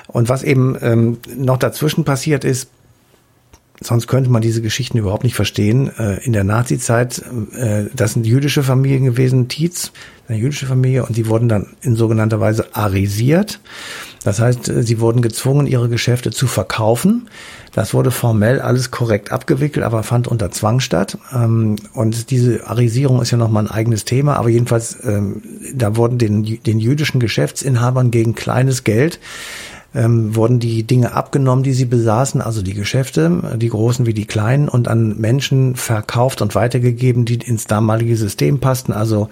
Und 0.08 0.30
was 0.30 0.44
eben 0.44 0.78
ähm, 0.82 1.18
noch 1.36 1.58
dazwischen 1.58 2.04
passiert 2.04 2.44
ist, 2.44 2.68
sonst 3.82 4.08
könnte 4.08 4.30
man 4.30 4.42
diese 4.42 4.62
Geschichten 4.62 4.98
überhaupt 4.98 5.24
nicht 5.24 5.36
verstehen. 5.36 5.92
Äh, 5.98 6.24
in 6.24 6.34
der 6.34 6.44
Nazi-Zeit, 6.44 7.24
äh, 7.56 7.86
das 7.94 8.14
sind 8.14 8.26
jüdische 8.26 8.64
Familien 8.64 9.04
gewesen, 9.04 9.48
Tietz, 9.48 9.92
eine 10.28 10.38
jüdische 10.38 10.68
Familie, 10.68 11.06
und 11.06 11.18
die 11.18 11.28
wurden 11.28 11.50
dann 11.50 11.68
in 11.82 11.96
sogenannter 11.96 12.40
Weise 12.40 12.76
arisiert. 12.76 13.60
Das 14.24 14.40
heißt, 14.40 14.70
äh, 14.70 14.84
sie 14.84 15.00
wurden 15.00 15.22
gezwungen, 15.22 15.66
ihre 15.66 15.90
Geschäfte 15.90 16.30
zu 16.30 16.46
verkaufen. 16.46 17.28
Das 17.74 17.94
wurde 17.94 18.12
formell 18.12 18.62
alles 18.62 18.92
korrekt 18.92 19.32
abgewickelt, 19.32 19.84
aber 19.84 20.04
fand 20.04 20.28
unter 20.28 20.52
Zwang 20.52 20.80
statt. 20.80 21.18
Ähm, 21.34 21.78
und 21.94 22.30
diese 22.30 22.68
Arisierung 22.68 23.22
ist 23.22 23.32
ja 23.32 23.38
nochmal 23.38 23.66
ein 23.66 23.72
eigenes 23.72 24.06
Thema, 24.06 24.36
aber 24.36 24.50
jedenfalls, 24.50 24.98
ähm, 25.04 25.42
da 25.74 25.96
wurden 25.96 26.20
den, 26.20 26.44
den 26.44 26.80
jüdischen 26.80 27.20
Geschäftsinhabern 27.20 28.12
gegen 28.12 28.36
kleines 28.36 28.84
Geld 28.84 29.20
ähm, 29.94 30.36
wurden 30.36 30.60
die 30.60 30.84
Dinge 30.84 31.14
abgenommen, 31.14 31.64
die 31.64 31.74
sie 31.74 31.86
besaßen, 31.86 32.42
also 32.42 32.62
die 32.62 32.74
Geschäfte, 32.74 33.58
die 33.58 33.70
großen 33.70 34.06
wie 34.06 34.14
die 34.14 34.26
kleinen, 34.26 34.70
und 34.70 34.88
an 34.88 35.18
Menschen 35.18 35.76
verkauft 35.76 36.42
und 36.42 36.56
weitergegeben, 36.56 37.26
die 37.26 37.36
ins 37.36 37.68
damalige 37.68 38.16
System 38.16 38.60
passten, 38.60 38.94
also 38.94 39.30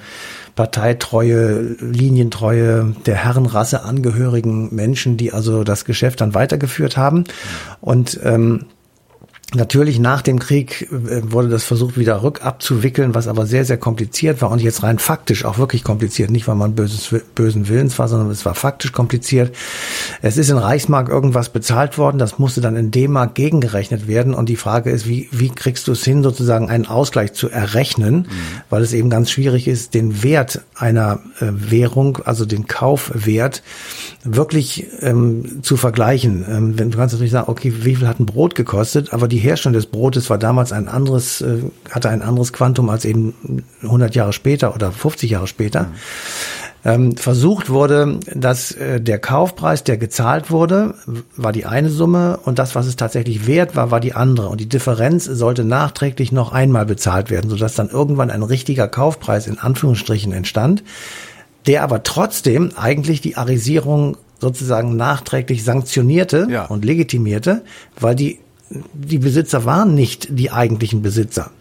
Parteitreue, 0.56 1.78
Linientreue 1.80 2.94
der 3.06 3.16
Herrenrasse 3.16 3.84
angehörigen 3.84 4.76
Menschen, 4.76 5.16
die 5.16 5.32
also 5.32 5.64
das 5.64 5.86
Geschäft 5.86 6.20
dann 6.20 6.34
weitergeführt 6.34 6.98
haben. 6.98 7.24
Und 7.80 8.20
ähm, 8.24 8.66
Natürlich 9.56 9.98
nach 9.98 10.22
dem 10.22 10.38
Krieg 10.38 10.88
äh, 10.92 11.32
wurde 11.32 11.50
das 11.50 11.64
versucht 11.64 11.98
wieder 11.98 12.22
rückabzuwickeln, 12.22 13.16
was 13.16 13.28
aber 13.28 13.48
sehr, 13.48 13.66
sehr 13.66 13.78
kompliziert 13.78 14.44
war 14.44 14.52
und 14.52 14.62
jetzt 14.62 14.84
rein 14.84 15.00
faktisch 15.00 15.44
auch 15.44 15.58
wirklich 15.58 15.84
kompliziert. 15.84 16.30
Nicht, 16.30 16.48
weil 16.48 16.54
man 16.54 16.76
böses, 16.76 17.16
bösen 17.34 17.68
Willens 17.68 17.98
war, 17.98 18.08
sondern 18.08 18.30
es 18.30 18.46
war 18.46 18.54
faktisch 18.54 18.92
kompliziert. 18.92 19.56
Es 20.22 20.38
ist 20.38 20.52
in 20.52 20.58
Reichsmark 20.58 21.10
irgendwas 21.10 21.50
bezahlt 21.50 21.98
worden, 21.98 22.20
das 22.20 22.38
musste 22.38 22.62
dann 22.62 22.76
in 22.76 22.92
D-Mark 22.92 23.34
gegengerechnet 23.34 24.08
werden 24.08 24.36
und 24.36 24.50
die 24.50 24.56
Frage 24.56 24.92
ist, 24.92 25.08
wie, 25.08 25.28
wie 25.32 25.50
kriegst 25.50 25.88
du 25.88 25.94
es 25.94 26.04
hin, 26.04 26.22
sozusagen 26.22 26.70
einen 26.70 26.86
Ausgleich 26.86 27.34
zu 27.34 27.50
errechnen, 27.50 28.16
mhm. 28.16 28.28
weil 28.70 28.84
es 28.84 28.94
eben 28.94 29.10
ganz 29.10 29.32
schwierig 29.32 29.68
ist, 29.68 29.96
den 29.96 30.22
Wert 30.22 30.62
einer 30.76 31.22
äh, 31.40 31.48
Währung, 31.50 32.20
also 32.24 32.46
den 32.46 32.68
Kaufwert, 32.68 33.64
wirklich 34.24 34.86
ähm, 35.02 35.64
zu 35.64 35.76
vergleichen. 35.76 36.46
Ähm, 36.48 36.76
du 36.76 36.98
kannst 36.98 37.14
natürlich 37.14 37.32
sagen, 37.32 37.50
okay, 37.50 37.74
wie 37.82 37.96
viel 37.96 38.08
hat 38.08 38.20
ein 38.20 38.28
Brot 38.28 38.54
gekostet, 38.54 39.12
aber 39.12 39.28
die 39.28 39.39
Herstellung 39.40 39.74
des 39.74 39.88
Brotes 39.88 40.30
war 40.30 40.38
damals 40.38 40.72
ein 40.72 40.88
anderes, 40.88 41.42
äh, 41.42 41.60
hatte 41.90 42.10
ein 42.10 42.22
anderes 42.22 42.54
Quantum 42.54 42.90
als 42.90 43.06
eben 43.06 43.64
100 43.82 44.16
Jahre 44.16 44.34
später 44.34 44.76
oder 44.76 44.92
50 44.92 45.32
Jahre 45.32 45.48
später. 45.48 45.84
Mhm. 45.84 45.88
Ähm, 46.86 47.18
versucht 47.18 47.70
wurde, 47.70 48.20
dass 48.34 48.72
äh, 48.72 49.02
der 49.02 49.20
Kaufpreis, 49.20 49.84
der 49.84 49.98
gezahlt 49.98 50.50
wurde, 50.50 50.94
war 51.36 51.52
die 51.52 51.66
eine 51.66 51.90
Summe 51.90 52.40
und 52.46 52.58
das, 52.58 52.74
was 52.74 52.86
es 52.86 52.96
tatsächlich 52.96 53.48
wert 53.48 53.76
war, 53.76 53.92
war 53.92 54.00
die 54.00 54.14
andere. 54.14 54.48
Und 54.48 54.62
die 54.62 54.70
Differenz 54.70 55.26
sollte 55.26 55.66
nachträglich 55.66 56.32
noch 56.32 56.54
einmal 56.54 56.86
bezahlt 56.86 57.30
werden, 57.30 57.50
sodass 57.50 57.76
dann 57.76 57.90
irgendwann 57.90 58.32
ein 58.32 58.44
richtiger 58.44 58.88
Kaufpreis 58.88 59.46
in 59.46 59.60
Anführungsstrichen 59.60 60.32
entstand, 60.32 60.84
der 61.68 61.84
aber 61.84 62.04
trotzdem 62.04 62.72
eigentlich 62.78 63.20
die 63.20 63.36
Arisierung 63.36 64.16
sozusagen 64.40 64.96
nachträglich 64.96 65.66
sanktionierte 65.66 66.48
ja. 66.50 66.66
und 66.66 66.86
legitimierte, 66.86 67.64
weil 68.00 68.16
die 68.16 68.40
die 68.70 69.18
Besitzer 69.18 69.66
waren 69.66 69.96
nicht 69.96 70.28
die 70.32 70.52
eigentlichen 70.52 71.02
Besitzer. 71.02 71.52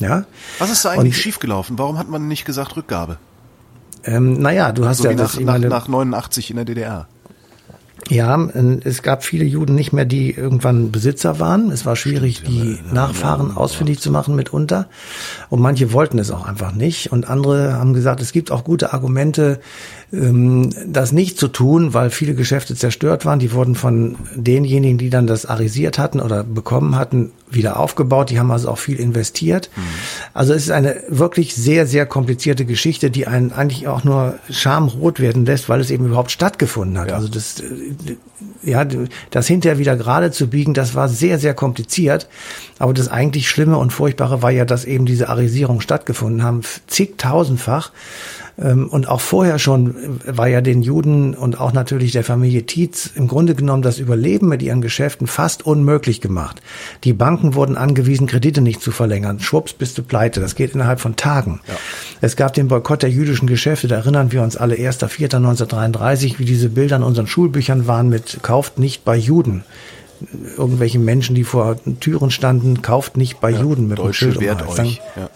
Ja. 0.00 0.24
Was 0.58 0.70
ist 0.70 0.84
da 0.84 0.90
eigentlich 0.90 1.14
Und, 1.14 1.22
schiefgelaufen? 1.22 1.78
Warum 1.78 1.98
hat 1.98 2.08
man 2.08 2.28
nicht 2.28 2.44
gesagt 2.44 2.76
Rückgabe? 2.76 3.18
Ähm, 4.04 4.40
naja, 4.40 4.72
du 4.72 4.86
hast 4.86 4.98
so 4.98 5.08
ja 5.08 5.14
das 5.14 5.40
nach, 5.40 5.58
nach, 5.58 5.68
nach 5.68 5.88
89 5.88 6.50
in 6.50 6.56
der 6.56 6.64
DDR. 6.64 7.08
Ja, 8.08 8.48
es 8.84 9.02
gab 9.02 9.24
viele 9.24 9.44
Juden 9.44 9.74
nicht 9.74 9.92
mehr, 9.92 10.04
die 10.04 10.30
irgendwann 10.30 10.90
Besitzer 10.90 11.40
waren. 11.40 11.70
Es 11.70 11.84
war 11.84 11.96
schwierig, 11.96 12.38
Stimmt, 12.38 12.48
die 12.48 12.72
ja, 12.72 12.92
Nachfahren 12.92 13.48
ja, 13.50 13.56
ausfindig 13.56 14.00
zu 14.00 14.10
machen 14.10 14.34
mitunter. 14.34 14.88
Und 15.50 15.60
manche 15.60 15.92
wollten 15.92 16.18
es 16.18 16.30
auch 16.30 16.46
einfach 16.46 16.72
nicht. 16.72 17.12
Und 17.12 17.28
andere 17.28 17.74
haben 17.74 17.92
gesagt, 17.92 18.20
es 18.22 18.32
gibt 18.32 18.50
auch 18.50 18.64
gute 18.64 18.92
Argumente, 18.92 19.60
ähm, 20.12 20.70
das 20.86 21.12
nicht 21.12 21.38
zu 21.38 21.48
tun, 21.48 21.92
weil 21.92 22.10
viele 22.10 22.34
Geschäfte 22.34 22.74
zerstört 22.74 23.26
waren. 23.26 23.38
Die 23.38 23.52
wurden 23.52 23.74
von 23.74 24.16
denjenigen, 24.34 24.96
die 24.96 25.10
dann 25.10 25.26
das 25.26 25.44
arisiert 25.44 25.98
hatten 25.98 26.20
oder 26.20 26.44
bekommen 26.44 26.96
hatten, 26.96 27.32
wieder 27.50 27.78
aufgebaut. 27.78 28.30
Die 28.30 28.38
haben 28.38 28.50
also 28.50 28.70
auch 28.70 28.78
viel 28.78 28.98
investiert. 28.98 29.70
Mhm. 29.76 29.82
Also 30.32 30.54
es 30.54 30.64
ist 30.64 30.70
eine 30.70 31.02
wirklich 31.08 31.54
sehr, 31.54 31.86
sehr 31.86 32.06
komplizierte 32.06 32.64
Geschichte, 32.64 33.10
die 33.10 33.26
einen 33.26 33.52
eigentlich 33.52 33.86
auch 33.86 34.04
nur 34.04 34.38
schamrot 34.50 35.20
werden 35.20 35.44
lässt, 35.44 35.68
weil 35.68 35.80
es 35.80 35.90
eben 35.90 36.06
überhaupt 36.06 36.30
stattgefunden 36.30 36.98
hat. 36.98 37.10
Ja. 37.10 37.16
Also 37.16 37.28
das, 37.28 37.60
äh, 37.60 37.87
ja, 38.62 38.86
das 39.30 39.46
hinterher 39.46 39.78
wieder 39.78 39.96
gerade 39.96 40.30
zu 40.30 40.48
biegen, 40.48 40.74
das 40.74 40.94
war 40.94 41.08
sehr, 41.08 41.38
sehr 41.38 41.54
kompliziert. 41.54 42.28
Aber 42.78 42.94
das 42.94 43.08
eigentlich 43.08 43.48
Schlimme 43.48 43.78
und 43.78 43.92
Furchtbare 43.92 44.42
war 44.42 44.50
ja, 44.50 44.64
dass 44.64 44.84
eben 44.84 45.06
diese 45.06 45.28
Arisierung 45.28 45.80
stattgefunden 45.80 46.42
haben, 46.42 46.62
zigtausendfach. 46.86 47.92
Ähm, 48.60 48.88
und 48.88 49.08
auch 49.08 49.20
vorher 49.20 49.58
schon 49.58 49.94
war 50.26 50.48
ja 50.48 50.60
den 50.60 50.82
Juden 50.82 51.34
und 51.34 51.60
auch 51.60 51.72
natürlich 51.72 52.12
der 52.12 52.24
Familie 52.24 52.66
Tietz 52.66 53.10
im 53.14 53.28
Grunde 53.28 53.54
genommen 53.54 53.82
das 53.82 53.98
Überleben 53.98 54.48
mit 54.48 54.62
ihren 54.62 54.80
Geschäften 54.80 55.26
fast 55.26 55.64
unmöglich 55.64 56.20
gemacht. 56.20 56.60
Die 57.04 57.12
Banken 57.12 57.54
wurden 57.54 57.76
angewiesen, 57.76 58.26
Kredite 58.26 58.60
nicht 58.60 58.82
zu 58.82 58.90
verlängern. 58.90 59.40
Schwupps 59.40 59.72
bist 59.72 59.96
du 59.98 60.02
pleite. 60.02 60.40
Das 60.40 60.54
geht 60.54 60.74
innerhalb 60.74 61.00
von 61.00 61.16
Tagen. 61.16 61.60
Ja. 61.68 61.74
Es 62.20 62.36
gab 62.36 62.54
den 62.54 62.68
Boykott 62.68 63.02
der 63.02 63.10
jüdischen 63.10 63.46
Geschäfte. 63.46 63.88
Da 63.88 63.96
erinnern 63.96 64.32
wir 64.32 64.42
uns 64.42 64.56
alle 64.56 64.74
1.4.1933, 64.74 66.38
wie 66.38 66.44
diese 66.44 66.70
Bilder 66.70 66.96
in 66.96 67.02
unseren 67.02 67.26
Schulbüchern 67.26 67.86
waren 67.86 68.08
mit 68.08 68.38
kauft 68.42 68.78
nicht 68.78 69.04
bei 69.04 69.16
Juden 69.16 69.64
irgendwelche 70.56 70.98
Menschen, 70.98 71.36
die 71.36 71.44
vor 71.44 71.76
Türen 72.00 72.32
standen, 72.32 72.82
kauft 72.82 73.16
nicht 73.16 73.40
bei 73.40 73.50
ja, 73.50 73.60
Juden 73.60 73.86
mit 73.86 73.98
Deutsche 73.98 74.26
dem 74.26 74.32
Schild 74.32 74.40
wehrt 74.40 74.66
euch. 74.66 75.00
Ja. 75.16 75.30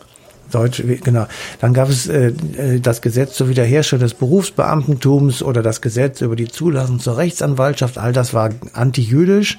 Deutsch, 0.55 0.83
genau. 1.03 1.27
Dann 1.61 1.75
gab 1.75 1.89
es 1.89 2.09
äh, 2.09 2.33
äh, 2.57 2.81
das 2.81 3.03
Gesetz 3.03 3.35
zur 3.35 3.49
Wiederherstellung 3.49 4.03
des 4.03 4.15
Berufsbeamtentums 4.15 5.43
oder 5.43 5.63
das 5.63 5.81
Gesetz 5.81 6.21
über 6.21 6.37
die 6.37 6.49
Zulassung 6.49 7.01
zur 7.01 7.17
Rechtsanwaltschaft. 7.17 7.99
All 7.99 8.13
das 8.13 8.35
war 8.35 8.51
antijüdisch. 8.73 9.59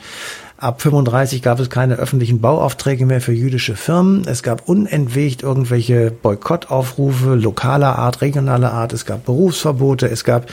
Ab 0.57 0.81
35 0.81 1.41
gab 1.41 1.59
es 1.59 1.69
keine 1.69 1.95
öffentlichen 1.95 2.39
Bauaufträge 2.39 3.05
mehr 3.05 3.19
für 3.19 3.33
jüdische 3.33 3.75
Firmen. 3.75 4.25
Es 4.25 4.43
gab 4.43 4.69
unentwegt 4.69 5.43
irgendwelche 5.43 6.09
Boykottaufrufe 6.09 7.35
lokaler 7.35 7.99
Art, 7.99 8.21
regionaler 8.21 8.71
Art. 8.71 8.93
Es 8.93 9.05
gab 9.05 9.25
Berufsverbote. 9.25 10.07
Es 10.07 10.23
gab 10.23 10.47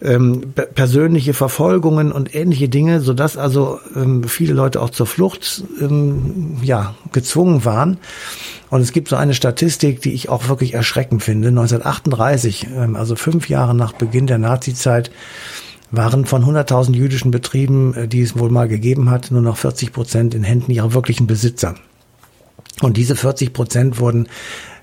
ähm, 0.00 0.52
persönliche 0.74 1.34
Verfolgungen 1.34 2.12
und 2.12 2.34
ähnliche 2.34 2.68
Dinge, 2.68 3.00
so 3.00 3.14
dass 3.14 3.36
also 3.36 3.80
ähm, 3.96 4.24
viele 4.24 4.54
Leute 4.54 4.80
auch 4.80 4.90
zur 4.90 5.06
Flucht 5.06 5.64
ähm, 5.80 6.58
ja 6.62 6.94
gezwungen 7.12 7.64
waren. 7.64 7.98
Und 8.70 8.80
es 8.80 8.92
gibt 8.92 9.08
so 9.08 9.16
eine 9.16 9.34
Statistik, 9.34 10.00
die 10.02 10.12
ich 10.12 10.28
auch 10.28 10.48
wirklich 10.48 10.74
erschreckend 10.74 11.22
finde. 11.22 11.48
1938, 11.48 12.68
ähm, 12.76 12.96
also 12.96 13.16
fünf 13.16 13.48
Jahre 13.48 13.74
nach 13.74 13.92
Beginn 13.92 14.26
der 14.26 14.38
Nazizeit, 14.38 15.10
waren 15.90 16.26
von 16.26 16.44
100.000 16.44 16.94
jüdischen 16.94 17.30
Betrieben, 17.30 17.94
äh, 17.94 18.08
die 18.08 18.22
es 18.22 18.38
wohl 18.38 18.50
mal 18.50 18.68
gegeben 18.68 19.10
hat, 19.10 19.30
nur 19.30 19.42
noch 19.42 19.56
40 19.56 19.92
Prozent 19.92 20.34
in 20.34 20.44
Händen 20.44 20.70
ihrer 20.70 20.92
wirklichen 20.92 21.26
Besitzer. 21.26 21.74
Und 22.80 22.96
diese 22.96 23.16
40 23.16 23.52
Prozent 23.52 23.98
wurden 23.98 24.28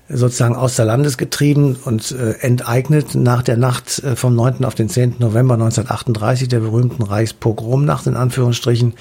sozusagen 0.08 0.54
außer 0.54 0.84
Landes 0.84 1.18
getrieben 1.18 1.76
und 1.84 2.12
äh, 2.12 2.34
enteignet 2.40 3.14
nach 3.14 3.42
der 3.42 3.56
Nacht 3.56 4.02
äh, 4.04 4.16
vom 4.16 4.34
9. 4.34 4.64
auf 4.64 4.74
den 4.74 4.88
10. 4.88 5.16
November 5.18 5.54
1938, 5.54 6.48
der 6.48 6.60
berühmten 6.60 7.02
Reichspogromnacht 7.02 8.06
in 8.06 8.16
Anführungsstrichen, 8.16 8.94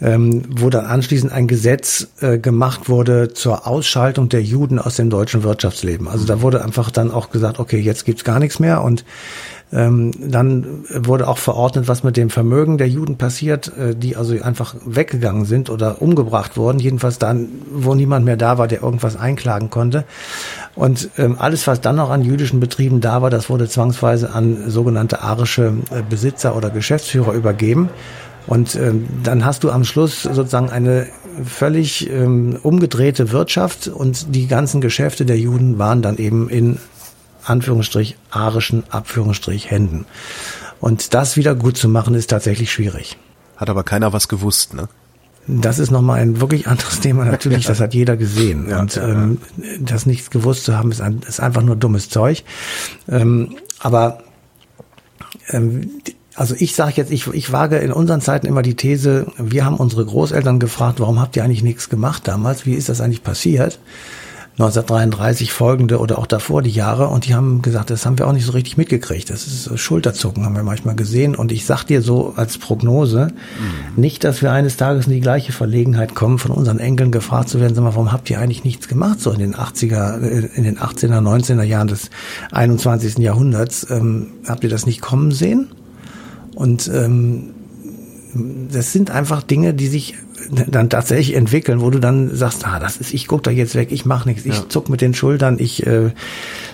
ähm, 0.00 0.42
wo 0.48 0.70
dann 0.70 0.86
anschließend 0.86 1.32
ein 1.32 1.48
Gesetz 1.48 2.08
äh, 2.20 2.38
gemacht 2.38 2.88
wurde 2.88 3.34
zur 3.34 3.66
Ausschaltung 3.66 4.28
der 4.28 4.42
Juden 4.42 4.78
aus 4.78 4.96
dem 4.96 5.10
deutschen 5.10 5.42
Wirtschaftsleben. 5.42 6.08
Also 6.08 6.24
da 6.24 6.40
wurde 6.40 6.64
einfach 6.64 6.90
dann 6.90 7.10
auch 7.10 7.30
gesagt, 7.30 7.58
okay, 7.58 7.78
jetzt 7.78 8.04
gibt's 8.04 8.24
gar 8.24 8.38
nichts 8.38 8.58
mehr 8.58 8.82
und 8.82 9.04
dann 9.72 10.84
wurde 10.90 11.26
auch 11.26 11.38
verordnet, 11.38 11.88
was 11.88 12.04
mit 12.04 12.18
dem 12.18 12.28
Vermögen 12.28 12.76
der 12.76 12.88
Juden 12.88 13.16
passiert, 13.16 13.72
äh, 13.78 13.94
die 13.96 14.16
also 14.16 14.38
einfach 14.42 14.74
weggegangen 14.84 15.46
sind 15.46 15.70
oder 15.70 16.02
umgebracht 16.02 16.58
wurden. 16.58 16.78
Jedenfalls 16.78 17.18
dann, 17.18 17.48
wo 17.72 17.94
niemand 17.94 18.26
mehr 18.26 18.36
da 18.36 18.58
war, 18.58 18.68
der 18.68 18.82
irgendwas 18.82 19.16
einklagen 19.16 19.70
konnte. 19.70 20.04
Und 20.74 21.08
ähm, 21.16 21.36
alles, 21.38 21.66
was 21.66 21.80
dann 21.80 21.96
noch 21.96 22.10
an 22.10 22.22
jüdischen 22.22 22.60
Betrieben 22.60 23.00
da 23.00 23.22
war, 23.22 23.30
das 23.30 23.48
wurde 23.48 23.66
zwangsweise 23.66 24.34
an 24.34 24.70
sogenannte 24.70 25.22
arische 25.22 25.72
äh, 25.90 26.02
Besitzer 26.08 26.54
oder 26.54 26.68
Geschäftsführer 26.68 27.32
übergeben. 27.32 27.88
Und 28.46 28.74
ähm, 28.74 29.06
dann 29.22 29.44
hast 29.44 29.64
du 29.64 29.70
am 29.70 29.84
Schluss 29.84 30.24
sozusagen 30.24 30.68
eine 30.68 31.06
völlig 31.44 32.10
ähm, 32.10 32.58
umgedrehte 32.62 33.32
Wirtschaft 33.32 33.88
und 33.88 34.34
die 34.34 34.48
ganzen 34.48 34.80
Geschäfte 34.80 35.24
der 35.24 35.38
Juden 35.38 35.78
waren 35.78 36.02
dann 36.02 36.18
eben 36.18 36.50
in 36.50 36.78
Anführungsstrich 37.44 38.16
arischen 38.30 38.84
Abführungsstrich 38.90 39.70
Händen. 39.70 40.06
Und 40.80 41.14
das 41.14 41.36
wieder 41.36 41.54
gut 41.54 41.76
zu 41.76 41.88
machen, 41.88 42.14
ist 42.14 42.30
tatsächlich 42.30 42.72
schwierig. 42.72 43.16
Hat 43.56 43.70
aber 43.70 43.84
keiner 43.84 44.12
was 44.12 44.28
gewusst, 44.28 44.74
ne? 44.74 44.88
Das 45.48 45.80
ist 45.80 45.90
nochmal 45.90 46.20
ein 46.20 46.40
wirklich 46.40 46.68
anderes 46.68 47.00
Thema 47.00 47.24
natürlich, 47.24 47.66
das 47.66 47.80
hat 47.80 47.94
jeder 47.94 48.16
gesehen. 48.16 48.68
Ja, 48.68 48.80
und 48.80 48.94
ja, 48.94 49.08
ähm, 49.08 49.38
das 49.80 50.06
nichts 50.06 50.30
gewusst 50.30 50.64
zu 50.64 50.76
haben, 50.76 50.92
ist, 50.92 51.00
ein, 51.00 51.20
ist 51.26 51.40
einfach 51.40 51.62
nur 51.62 51.76
dummes 51.76 52.08
Zeug. 52.08 52.44
Ähm, 53.08 53.56
aber 53.80 54.22
ähm, 55.48 55.90
also 56.34 56.54
ich 56.58 56.74
sage 56.74 56.94
jetzt, 56.96 57.10
ich, 57.10 57.26
ich 57.28 57.52
wage 57.52 57.78
in 57.78 57.92
unseren 57.92 58.20
Zeiten 58.20 58.46
immer 58.46 58.62
die 58.62 58.74
These, 58.74 59.26
wir 59.36 59.64
haben 59.64 59.76
unsere 59.76 60.04
Großeltern 60.04 60.60
gefragt, 60.60 61.00
warum 61.00 61.20
habt 61.20 61.36
ihr 61.36 61.44
eigentlich 61.44 61.62
nichts 61.62 61.88
gemacht 61.88 62.26
damals? 62.26 62.64
Wie 62.64 62.74
ist 62.74 62.88
das 62.88 63.00
eigentlich 63.00 63.22
passiert? 63.22 63.78
1933 64.52 65.50
folgende 65.50 65.98
oder 65.98 66.18
auch 66.18 66.26
davor 66.26 66.60
die 66.60 66.70
Jahre 66.70 67.08
und 67.08 67.26
die 67.26 67.34
haben 67.34 67.62
gesagt, 67.62 67.88
das 67.88 68.04
haben 68.04 68.18
wir 68.18 68.28
auch 68.28 68.34
nicht 68.34 68.44
so 68.44 68.52
richtig 68.52 68.76
mitgekriegt. 68.76 69.30
Das 69.30 69.46
ist 69.46 69.78
Schulterzucken, 69.78 70.44
haben 70.44 70.54
wir 70.54 70.62
manchmal 70.62 70.94
gesehen. 70.94 71.34
Und 71.34 71.52
ich 71.52 71.64
sag 71.64 71.84
dir 71.84 72.02
so 72.02 72.34
als 72.36 72.58
Prognose, 72.58 73.28
mhm. 73.28 74.00
nicht, 74.00 74.24
dass 74.24 74.42
wir 74.42 74.52
eines 74.52 74.76
Tages 74.76 75.06
in 75.06 75.14
die 75.14 75.20
gleiche 75.20 75.52
Verlegenheit 75.52 76.14
kommen, 76.14 76.38
von 76.38 76.50
unseren 76.50 76.80
Enkeln 76.80 77.10
gefragt 77.10 77.48
zu 77.48 77.60
werden, 77.60 77.74
sag 77.74 77.82
mal, 77.82 77.94
warum 77.94 78.12
habt 78.12 78.28
ihr 78.28 78.40
eigentlich 78.40 78.62
nichts 78.62 78.88
gemacht, 78.88 79.20
so 79.20 79.30
in 79.30 79.38
den 79.38 79.54
80er, 79.54 80.20
äh, 80.20 80.48
in 80.54 80.64
den 80.64 80.78
18er, 80.78 81.20
19er 81.20 81.62
Jahren 81.62 81.88
des 81.88 82.10
21. 82.50 83.18
Jahrhunderts? 83.18 83.86
Ähm, 83.88 84.32
habt 84.46 84.64
ihr 84.64 84.70
das 84.70 84.84
nicht 84.84 85.00
kommen 85.00 85.32
sehen? 85.32 85.68
Und 86.54 86.90
ähm, 86.92 87.54
das 88.70 88.92
sind 88.92 89.10
einfach 89.10 89.42
Dinge, 89.42 89.72
die 89.72 89.88
sich 89.88 90.14
dann 90.50 90.90
tatsächlich 90.90 91.36
entwickeln, 91.36 91.80
wo 91.80 91.90
du 91.90 91.98
dann 91.98 92.34
sagst, 92.34 92.66
ah, 92.66 92.78
das 92.78 92.96
ist, 92.96 93.12
ich 93.14 93.28
guck 93.28 93.42
da 93.42 93.50
jetzt 93.50 93.74
weg, 93.74 93.92
ich 93.92 94.04
mach 94.04 94.24
nichts, 94.24 94.44
ich 94.44 94.56
ja. 94.56 94.68
zuck 94.68 94.88
mit 94.88 95.00
den 95.00 95.14
Schultern, 95.14 95.58
ich 95.58 95.86
äh, 95.86 96.10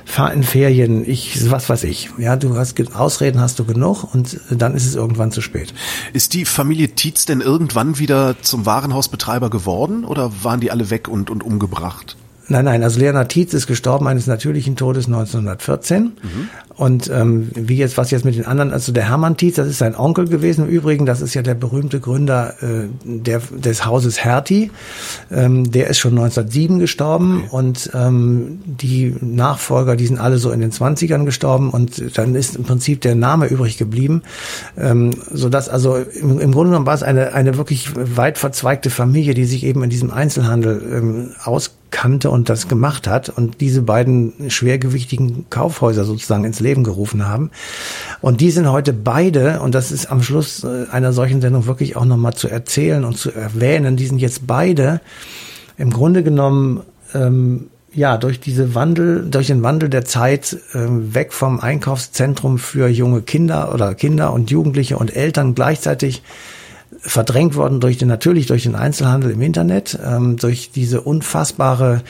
fahre 0.05 0.33
in 0.33 0.43
Ferien, 0.43 1.09
ich 1.09 1.51
was 1.51 1.69
weiß 1.69 1.85
ich. 1.85 2.11
Ja, 2.19 2.37
du 2.37 2.57
hast 2.57 2.79
Ausreden 2.95 3.41
hast 3.41 3.59
du 3.59 3.65
genug 3.65 4.15
und 4.15 4.41
dann 4.51 4.75
ist 4.75 4.87
es 4.87 4.95
irgendwann 4.95 5.33
zu 5.33 5.41
spät. 5.41 5.75
Ist 6.13 6.35
die 6.35 6.45
Familie 6.45 6.91
Tietz 6.91 7.27
denn 7.27 7.41
irgendwann 7.41 7.99
wieder 7.99 8.37
zum 8.43 8.67
Warenhausbetreiber 8.67 9.51
geworden 9.51 10.05
oder 10.05 10.33
waren 10.43 10.61
die 10.61 10.71
alle 10.71 10.91
weg 10.91 11.09
und, 11.09 11.31
und 11.31 11.43
umgebracht? 11.43 12.17
Nein, 12.49 12.64
nein, 12.64 12.83
also 12.83 12.99
Leonard 12.99 13.28
Tietz 13.28 13.52
ist 13.52 13.67
gestorben 13.67 14.07
eines 14.07 14.26
natürlichen 14.26 14.75
Todes 14.75 15.07
1914. 15.07 16.02
Mhm. 16.05 16.12
Und 16.76 17.11
ähm, 17.12 17.50
wie 17.55 17.76
jetzt, 17.76 17.99
was 17.99 18.11
jetzt 18.12 18.25
mit 18.25 18.37
den 18.37 18.47
anderen, 18.47 18.73
also 18.73 18.93
der 18.93 19.09
Hermann 19.09 19.37
Tietz, 19.37 19.57
das 19.57 19.67
ist 19.67 19.78
sein 19.78 19.97
Onkel 19.97 20.28
gewesen 20.28 20.64
im 20.64 20.71
Übrigen, 20.71 21.07
das 21.07 21.21
ist 21.21 21.35
ja 21.35 21.43
der 21.43 21.55
berühmte 21.55 21.99
Gründer 21.99 22.55
äh, 22.62 22.87
der, 23.05 23.40
des 23.50 23.85
Hauses 23.85 24.23
Hertie. 24.23 24.71
Ähm, 25.31 25.71
der 25.73 25.88
ist 25.88 25.99
schon 25.99 26.12
1907 26.12 26.78
gestorben 26.78 27.43
okay. 27.47 27.57
und 27.57 27.90
ähm, 27.95 28.61
die 28.64 29.14
Nachfolger, 29.21 29.97
die 29.97 30.07
sind 30.07 30.19
alle 30.19 30.38
so 30.38 30.50
in 30.52 30.61
den 30.61 30.71
20ern 30.71 31.25
gestorben 31.25 31.71
und 31.71 32.17
dann 32.17 32.35
ist 32.35 32.57
im 32.57 32.62
Prinzip 32.62 33.00
der 33.00 33.17
Name 33.17 33.47
übrig 33.47 33.76
geblieben. 33.76 34.23
Ähm, 34.78 35.11
sodass 35.33 35.69
also 35.69 35.97
im, 35.97 36.38
im 36.38 36.52
Grunde 36.52 36.71
genommen 36.71 36.87
war 36.87 36.95
es 36.95 37.02
eine, 37.02 37.35
eine 37.35 37.59
wirklich 37.59 37.90
weit 37.97 38.38
verzweigte 38.38 38.88
Familie, 38.88 39.35
die 39.35 39.47
sich 39.47 39.64
eben 39.64 39.83
in 39.83 39.90
diesem 39.90 40.12
Einzelhandel 40.12 40.81
ähm, 40.95 41.31
aus 41.43 41.73
kannte 41.90 42.30
und 42.30 42.49
das 42.49 42.68
gemacht 42.68 43.07
hat 43.07 43.28
und 43.28 43.61
diese 43.61 43.83
beiden 43.83 44.50
schwergewichtigen 44.50 45.47
Kaufhäuser 45.50 46.04
sozusagen 46.04 46.45
ins 46.45 46.61
Leben 46.61 46.85
gerufen 46.85 47.26
haben. 47.26 47.50
Und 48.21 48.40
die 48.40 48.50
sind 48.50 48.71
heute 48.71 48.92
beide, 48.92 49.61
und 49.61 49.75
das 49.75 49.92
ist 49.92 50.11
am 50.11 50.23
Schluss 50.23 50.64
äh, 50.64 50.87
einer 50.90 51.12
solchen 51.12 51.40
Sendung 51.40 51.66
wirklich 51.66 51.97
auch 51.97 52.04
nochmal 52.04 52.35
zu 52.35 52.49
erzählen 52.49 53.04
und 53.04 53.16
zu 53.16 53.30
erwähnen, 53.33 53.97
die 53.97 54.07
sind 54.07 54.18
jetzt 54.18 54.47
beide 54.47 55.00
im 55.76 55.90
Grunde 55.90 56.23
genommen 56.23 56.83
ähm, 57.14 57.68
ja, 57.95 58.16
durch 58.16 58.38
diese 58.38 58.75
Wandel, 58.75 59.28
durch 59.30 59.47
den 59.47 59.62
Wandel 59.62 59.88
der 59.88 60.04
Zeit 60.04 60.57
äh, 60.73 60.78
weg 60.78 61.33
vom 61.33 61.61
Einkaufszentrum 61.61 62.59
für 62.59 62.88
junge 62.88 63.23
Kinder 63.23 63.73
oder 63.73 63.95
Kinder 63.95 64.33
und 64.33 64.50
Jugendliche 64.50 64.99
und 64.99 65.14
Eltern 65.14 65.54
gleichzeitig 65.54 66.23
verdrängt 66.99 67.54
worden 67.54 67.80
durch 67.80 67.99
den, 67.99 68.09
natürlich 68.09 68.47
durch 68.47 68.62
den 68.64 68.75
Einzelhandel 68.75 69.30
im 69.30 69.42
Internet, 69.42 69.99
ähm, 70.04 70.37
durch 70.37 70.71
diese 70.71 71.00
unfassbare 71.00 72.02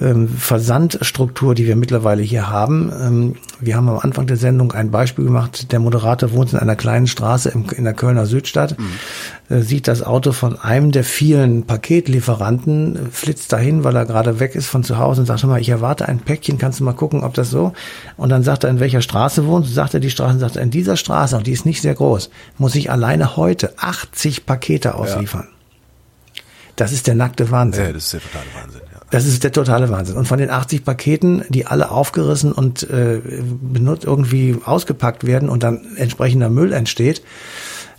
ähm, 0.00 0.28
Versandstruktur, 0.28 1.54
die 1.54 1.66
wir 1.66 1.76
mittlerweile 1.76 2.22
hier 2.22 2.48
haben. 2.48 2.92
Ähm, 3.00 3.36
wir 3.60 3.76
haben 3.76 3.88
am 3.88 3.98
Anfang 3.98 4.26
der 4.26 4.36
Sendung 4.36 4.72
ein 4.72 4.90
Beispiel 4.90 5.24
gemacht. 5.24 5.72
Der 5.72 5.78
Moderator 5.78 6.32
wohnt 6.32 6.52
in 6.52 6.58
einer 6.58 6.76
kleinen 6.76 7.06
Straße 7.06 7.50
im, 7.50 7.64
in 7.74 7.84
der 7.84 7.94
Kölner 7.94 8.26
Südstadt, 8.26 8.78
mhm. 8.78 9.54
äh, 9.54 9.62
sieht 9.62 9.88
das 9.88 10.02
Auto 10.02 10.32
von 10.32 10.58
einem 10.58 10.92
der 10.92 11.04
vielen 11.04 11.64
Paketlieferanten, 11.64 13.10
flitzt 13.10 13.52
dahin, 13.52 13.84
weil 13.84 13.96
er 13.96 14.06
gerade 14.06 14.40
weg 14.40 14.54
ist 14.54 14.66
von 14.66 14.84
zu 14.84 14.98
Hause 14.98 15.22
und 15.22 15.26
sagt 15.26 15.44
mal, 15.44 15.60
ich 15.60 15.68
erwarte 15.68 16.08
ein 16.08 16.18
Päckchen, 16.18 16.58
kannst 16.58 16.80
du 16.80 16.84
mal 16.84 16.92
gucken, 16.92 17.24
ob 17.24 17.34
das 17.34 17.50
so? 17.50 17.72
Und 18.16 18.28
dann 18.28 18.42
sagt 18.42 18.64
er, 18.64 18.70
in 18.70 18.80
welcher 18.80 19.02
Straße 19.02 19.46
wohnt, 19.46 19.66
sagt 19.66 19.94
er 19.94 20.00
die 20.00 20.10
Straße, 20.10 20.38
sagt 20.38 20.56
er, 20.56 20.62
in 20.62 20.70
dieser 20.70 20.96
Straße, 20.96 21.36
und 21.36 21.46
die 21.46 21.52
ist 21.52 21.66
nicht 21.66 21.82
sehr 21.82 21.94
groß, 21.94 22.30
muss 22.58 22.74
ich 22.74 22.90
alleine 22.90 23.36
heute 23.36 23.74
80 23.78 24.46
Pakete 24.46 24.94
ausliefern. 24.94 25.48
Ja. 25.48 26.42
Das 26.76 26.92
ist 26.92 27.06
der 27.06 27.14
nackte 27.14 27.50
Wahnsinn. 27.50 27.86
Ja, 27.86 27.92
das 27.92 28.04
ist 28.04 28.12
der 28.12 28.20
totale 28.20 28.46
Wahnsinn. 28.54 28.82
Das 29.10 29.26
ist 29.26 29.44
der 29.44 29.52
totale 29.52 29.88
Wahnsinn. 29.90 30.16
Und 30.16 30.26
von 30.26 30.38
den 30.38 30.50
80 30.50 30.84
Paketen, 30.84 31.44
die 31.48 31.66
alle 31.66 31.90
aufgerissen 31.90 32.52
und 32.52 32.88
äh, 32.90 33.20
benutzt 33.60 34.04
irgendwie 34.04 34.58
ausgepackt 34.64 35.26
werden 35.26 35.48
und 35.48 35.62
dann 35.62 35.96
entsprechender 35.96 36.50
Müll 36.50 36.72
entsteht, 36.72 37.22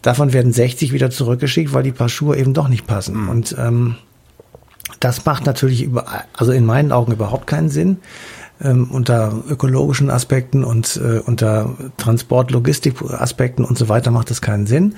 davon 0.01 0.33
werden 0.33 0.51
60 0.51 0.91
wieder 0.91 1.09
zurückgeschickt, 1.09 1.73
weil 1.73 1.83
die 1.83 1.93
Paar 1.93 2.09
Schuhe 2.09 2.35
eben 2.35 2.53
doch 2.53 2.67
nicht 2.67 2.87
passen. 2.87 3.23
Mhm. 3.23 3.29
Und 3.29 3.55
ähm, 3.57 3.95
das 4.99 5.25
macht 5.25 5.45
natürlich 5.45 5.83
über, 5.83 6.05
also 6.35 6.51
in 6.51 6.65
meinen 6.65 6.91
Augen 6.91 7.11
überhaupt 7.11 7.47
keinen 7.47 7.69
Sinn 7.69 7.97
ähm, 8.61 8.89
unter 8.91 9.43
ökologischen 9.49 10.09
Aspekten 10.09 10.63
und 10.63 10.97
äh, 10.97 11.19
unter 11.19 11.75
Transport-Logistik-Aspekten 11.97 13.63
und 13.63 13.77
so 13.77 13.89
weiter 13.89 14.11
macht 14.11 14.29
das 14.29 14.41
keinen 14.41 14.67
Sinn. 14.67 14.95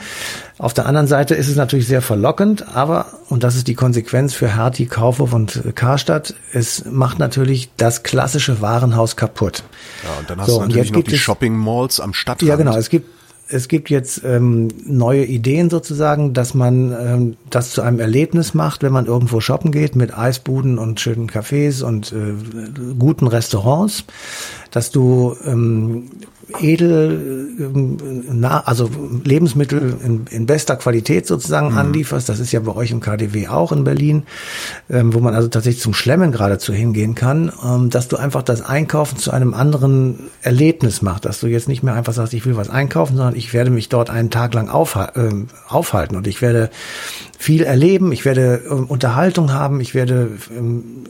Auf 0.57 0.73
der 0.73 0.85
anderen 0.85 1.07
Seite 1.07 1.35
ist 1.35 1.47
es 1.47 1.55
natürlich 1.55 1.87
sehr 1.87 2.01
verlockend, 2.01 2.75
aber, 2.75 3.07
und 3.29 3.43
das 3.43 3.55
ist 3.55 3.67
die 3.67 3.75
Konsequenz 3.75 4.33
für 4.33 4.55
Hertie, 4.55 4.85
Kaufhof 4.85 5.33
und 5.33 5.75
Karstadt, 5.75 6.33
es 6.53 6.85
macht 6.85 7.19
natürlich 7.19 7.71
das 7.77 8.03
klassische 8.03 8.61
Warenhaus 8.61 9.15
kaputt. 9.15 9.63
Ja, 10.03 10.19
und 10.19 10.29
dann 10.29 10.39
hast 10.39 10.47
so, 10.47 10.59
du 10.59 10.67
natürlich 10.67 10.91
noch 10.91 11.03
die 11.03 11.17
Shopping-Malls 11.17 11.99
am 11.99 12.13
Stadtrand. 12.13 12.47
Ja, 12.47 12.55
genau. 12.55 12.75
Es 12.75 12.89
gibt 12.89 13.18
es 13.51 13.67
gibt 13.67 13.89
jetzt 13.89 14.21
ähm, 14.23 14.67
neue 14.85 15.25
Ideen 15.25 15.69
sozusagen, 15.69 16.33
dass 16.33 16.53
man 16.53 16.91
ähm, 16.91 17.37
das 17.49 17.71
zu 17.71 17.81
einem 17.81 17.99
Erlebnis 17.99 18.53
macht, 18.53 18.83
wenn 18.83 18.93
man 18.93 19.07
irgendwo 19.07 19.39
shoppen 19.39 19.71
geht 19.71 19.95
mit 19.95 20.15
Eisbuden 20.15 20.77
und 20.77 20.99
schönen 20.99 21.29
Cafés 21.29 21.83
und 21.83 22.13
äh, 22.13 22.33
guten 22.97 23.27
Restaurants, 23.27 24.05
dass 24.71 24.91
du 24.91 25.35
ähm, 25.45 26.11
edel, 26.59 27.49
ähm, 27.59 27.97
na, 28.31 28.61
also 28.61 28.89
Lebensmittel 29.23 29.97
in, 30.03 30.25
in 30.29 30.45
bester 30.45 30.75
Qualität 30.75 31.27
sozusagen 31.27 31.71
mhm. 31.71 31.77
anlieferst. 31.77 32.29
Das 32.29 32.39
ist 32.39 32.51
ja 32.51 32.59
bei 32.59 32.75
euch 32.75 32.91
im 32.91 32.99
KDW 32.99 33.47
auch 33.47 33.71
in 33.71 33.83
Berlin, 33.83 34.23
ähm, 34.89 35.13
wo 35.13 35.19
man 35.19 35.35
also 35.35 35.47
tatsächlich 35.47 35.81
zum 35.81 35.93
Schlemmen 35.93 36.31
geradezu 36.31 36.73
hingehen 36.73 37.15
kann, 37.15 37.51
ähm, 37.63 37.89
dass 37.89 38.07
du 38.07 38.17
einfach 38.17 38.43
das 38.43 38.61
Einkaufen 38.61 39.17
zu 39.17 39.31
einem 39.31 39.53
anderen 39.53 40.29
Erlebnis 40.41 41.01
machst, 41.01 41.25
dass 41.25 41.39
du 41.39 41.47
jetzt 41.47 41.67
nicht 41.67 41.83
mehr 41.83 41.93
einfach 41.93 42.13
sagst, 42.13 42.33
ich 42.33 42.45
will 42.45 42.57
was 42.57 42.69
einkaufen, 42.69 43.15
sondern 43.15 43.35
ich 43.35 43.53
werde 43.53 43.69
mich 43.69 43.89
dort 43.89 44.09
einen 44.09 44.29
Tag 44.29 44.53
lang 44.53 44.69
aufha 44.69 45.11
äh, 45.15 45.45
aufhalten 45.67 46.15
und 46.15 46.27
ich 46.27 46.41
werde 46.41 46.69
viel 47.37 47.63
erleben, 47.63 48.11
ich 48.11 48.25
werde 48.25 48.63
äh, 48.65 48.69
Unterhaltung 48.69 49.53
haben, 49.53 49.79
ich 49.79 49.95
werde 49.95 50.31
ähm, 50.55 51.05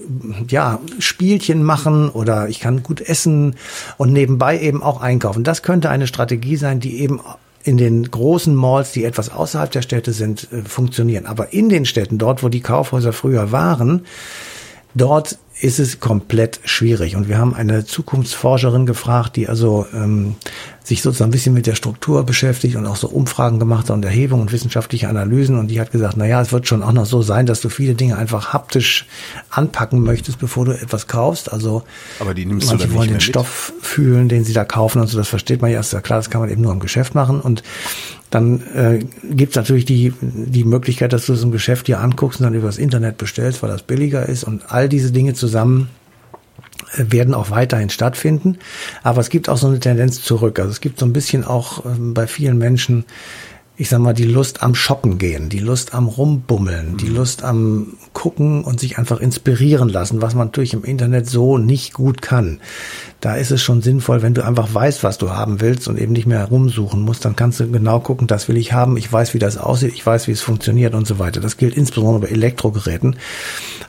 ja 0.48 0.80
Spielchen 1.00 1.64
machen 1.64 2.10
oder 2.10 2.50
ich 2.50 2.60
kann 2.60 2.84
gut 2.84 3.02
essen 3.02 3.56
und 3.98 4.14
nebenbei 4.14 4.60
eben 4.60 4.84
auch 4.84 5.02
einkaufen. 5.02 5.29
Das 5.38 5.64
könnte 5.64 5.90
eine 5.90 6.08
Strategie 6.08 6.56
sein, 6.56 6.80
die 6.80 7.00
eben 7.00 7.22
in 7.64 7.78
den 7.78 8.10
großen 8.10 8.56
Malls, 8.56 8.92
die 8.94 9.04
etwas 9.04 9.30
außerhalb 9.30 9.72
der 9.72 9.82
Städte 9.82 10.14
sind, 10.14 10.52
äh, 10.52 10.62
funktionieren. 10.64 11.26
Aber 11.26 11.54
in 11.54 11.70
den 11.70 11.86
Städten, 11.86 12.18
dort, 12.18 12.44
wo 12.44 12.50
die 12.50 12.62
Kaufhäuser 12.62 13.14
früher 13.14 13.52
waren, 13.52 14.06
dort 14.96 15.38
ist 15.62 15.80
es 15.80 16.00
komplett 16.00 16.62
schwierig. 16.64 17.16
Und 17.16 17.28
wir 17.28 17.38
haben 17.38 17.54
eine 17.54 17.86
Zukunftsforscherin 17.86 18.86
gefragt, 18.86 19.36
die 19.36 19.50
also 19.50 19.86
ähm, 19.94 20.36
sich 20.90 21.02
sozusagen 21.02 21.30
ein 21.30 21.32
bisschen 21.32 21.54
mit 21.54 21.68
der 21.68 21.76
Struktur 21.76 22.24
beschäftigt 22.24 22.76
und 22.76 22.86
auch 22.86 22.96
so 22.96 23.08
Umfragen 23.08 23.60
gemacht 23.60 23.90
und 23.92 24.04
Erhebungen 24.04 24.42
und 24.42 24.52
wissenschaftliche 24.52 25.08
Analysen. 25.08 25.58
Und 25.58 25.70
die 25.70 25.80
hat 25.80 25.92
gesagt, 25.92 26.16
na 26.18 26.26
ja, 26.26 26.42
es 26.42 26.52
wird 26.52 26.68
schon 26.68 26.84
auch 26.84 26.92
noch 26.92 27.06
so 27.06 27.22
sein, 27.22 27.46
dass 27.46 27.62
du 27.62 27.70
viele 27.70 27.94
Dinge 27.94 28.18
einfach 28.18 28.54
haptisch 28.54 29.06
anpacken 29.50 30.02
möchtest, 30.02 30.40
bevor 30.40 30.66
du 30.66 30.72
etwas 30.72 31.08
kaufst. 31.08 31.54
Also 31.54 31.84
Aber 32.20 32.34
die 32.34 32.46
nimmst 32.46 32.68
manche 32.68 32.88
du 32.88 32.94
wollen 32.94 33.08
den 33.08 33.14
mit? 33.14 33.24
Stoff 33.24 33.72
fühlen, 33.82 34.28
den 34.28 34.44
sie 34.44 34.54
da 34.54 34.66
kaufen 34.66 35.00
und 35.00 35.08
so. 35.08 35.18
Das 35.18 35.30
versteht 35.30 35.62
man 35.62 35.72
ja. 35.72 35.80
Ist 35.80 35.94
ja 35.94 36.02
klar, 36.02 36.20
das 36.20 36.30
kann 36.30 36.42
man 36.42 36.50
eben 36.50 36.62
nur 36.62 36.74
im 36.74 36.80
Geschäft 36.80 37.16
machen. 37.16 37.40
Und 37.40 37.64
dann 38.32 38.62
äh, 38.74 39.06
gibt 39.24 39.52
es 39.52 39.56
natürlich 39.56 39.86
die, 39.86 40.14
die 40.22 40.64
Möglichkeit, 40.64 41.14
dass 41.14 41.28
du 41.28 41.34
es 41.34 41.44
im 41.44 41.52
Geschäft 41.52 41.88
dir 41.88 42.00
anguckst 42.00 42.40
und 42.40 42.46
dann 42.46 42.56
über 42.56 42.68
das 42.68 42.78
Internet 42.78 43.18
bestellst, 43.18 43.62
weil 43.62 43.70
das 43.70 43.84
billiger 43.84 44.28
ist. 44.28 44.44
Und 44.44 44.72
all 44.72 44.90
diese 44.90 45.12
Dinge 45.12 45.34
zusammen 45.36 45.90
werden 46.96 47.34
auch 47.34 47.52
weiterhin 47.52 47.90
stattfinden. 47.90 48.58
Aber 49.04 49.22
es 49.22 49.30
gibt 49.30 49.50
auch 49.50 49.58
so 49.58 49.68
eine 49.68 49.80
Tendenz 49.80 50.22
zurück. 50.22 50.60
Also 50.60 50.72
es 50.72 50.82
gibt 50.82 51.00
so 51.00 51.06
ein 51.06 51.14
bisschen 51.14 51.44
auch 51.46 51.86
ähm, 51.86 52.14
bei 52.14 52.28
vielen 52.28 52.58
Menschen, 52.58 53.06
ich 53.80 53.88
sag 53.88 54.00
mal, 54.00 54.14
die 54.14 54.26
Lust 54.26 54.62
am 54.62 54.76
Shoppen 54.76 55.20
gehen, 55.20 55.48
die 55.48 55.60
Lust 55.60 55.94
am 55.94 56.08
Rumbummeln, 56.08 56.98
die 56.98 57.06
mhm. 57.06 57.16
Lust 57.16 57.44
am 57.44 57.94
Gucken 58.12 58.66
und 58.66 58.78
sich 58.78 58.98
einfach 58.98 59.22
inspirieren 59.22 59.88
lassen, 59.88 60.22
was 60.22 60.36
man 60.36 60.48
natürlich 60.48 60.74
im 60.74 60.84
Internet 60.84 61.28
so 61.28 61.58
nicht 61.58 61.94
gut 61.94 62.22
kann 62.22 62.60
da 63.22 63.36
ist 63.36 63.52
es 63.52 63.62
schon 63.62 63.82
sinnvoll, 63.82 64.22
wenn 64.22 64.34
du 64.34 64.46
einfach 64.46 64.74
weißt, 64.74 65.04
was 65.04 65.18
du 65.18 65.32
haben 65.32 65.60
willst 65.60 65.90
und 65.90 66.00
eben 66.00 66.14
nicht 66.14 66.26
mehr 66.26 66.40
herumsuchen 66.40 67.02
musst, 67.02 67.26
dann 67.26 67.36
kannst 67.36 67.60
du 67.60 67.70
genau 67.70 68.00
gucken, 68.00 68.28
das 68.28 68.48
will 68.48 68.56
ich 68.56 68.72
haben, 68.72 68.96
ich 68.96 69.12
weiß, 69.12 69.34
wie 69.34 69.40
das 69.40 69.58
aussieht, 69.58 69.94
ich 69.94 70.06
weiß, 70.06 70.28
wie 70.28 70.32
es 70.32 70.42
funktioniert 70.42 70.94
und 70.94 71.06
so 71.06 71.20
weiter. 71.20 71.42
Das 71.42 71.58
gilt 71.58 71.76
insbesondere 71.76 72.28
bei 72.28 72.28
Elektrogeräten 72.30 73.18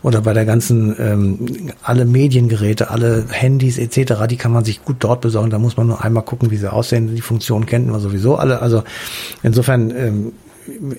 oder 0.03 0.21
bei 0.21 0.33
der 0.33 0.47
ganzen, 0.47 0.97
ähm, 0.99 1.71
alle 1.83 2.07
Mediengeräte, 2.07 2.91
alle 2.91 3.27
Handys 3.31 3.79
etc., 3.79 4.27
die 4.29 4.37
kann 4.37 4.53
man 4.53 4.65
sich 4.65 4.85
gut 4.85 4.97
dort 5.01 5.21
besorgen, 5.21 5.51
da 5.51 5.61
muss 5.61 5.77
man 5.77 5.87
nur 5.87 6.03
einmal 6.03 6.25
gucken, 6.25 6.51
wie 6.51 6.57
sie 6.57 6.73
aussehen, 6.73 7.15
die 7.15 7.21
Funktionen 7.21 7.67
kennt 7.67 7.87
man 7.87 8.01
sowieso 8.01 8.35
alle, 8.35 8.61
also 8.61 8.83
insofern 9.45 9.80
ähm, 9.89 10.33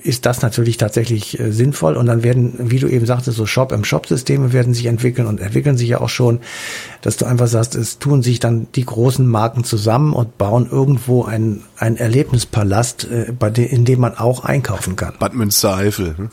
ist 0.04 0.26
das 0.26 0.42
natürlich 0.42 0.78
tatsächlich 0.78 1.40
äh, 1.40 1.52
sinnvoll 1.52 1.96
und 1.96 2.06
dann 2.08 2.24
werden, 2.24 2.54
wie 2.58 2.80
du 2.80 2.88
eben 2.88 3.06
sagtest, 3.06 3.38
so 3.38 3.46
Shop-im-Shop-Systeme 3.46 4.54
werden 4.54 4.74
sich 4.74 4.86
entwickeln 4.86 5.28
und 5.28 5.40
entwickeln 5.40 5.78
sich 5.78 5.90
ja 5.90 6.02
auch 6.02 6.10
schon, 6.10 6.40
dass 7.02 7.18
du 7.18 7.26
einfach 7.26 7.48
sagst, 7.48 7.76
es 7.76 8.00
tun 8.00 8.24
sich 8.24 8.40
dann 8.40 8.68
die 8.76 8.86
großen 8.86 9.28
Marken 9.28 9.64
zusammen 9.64 10.14
und 10.14 10.38
bauen 10.38 10.68
irgendwo 10.70 11.24
ein, 11.24 11.64
ein 11.78 11.98
Erlebnispalast, 11.98 13.06
äh, 13.06 13.34
bei 13.38 13.50
de, 13.50 13.66
in 13.66 13.86
dem 13.86 14.00
man 14.00 14.18
auch 14.18 14.44
einkaufen 14.44 14.96
kann. 14.96 15.14
Bad 15.20 15.34
Münstereifel. 15.34 16.30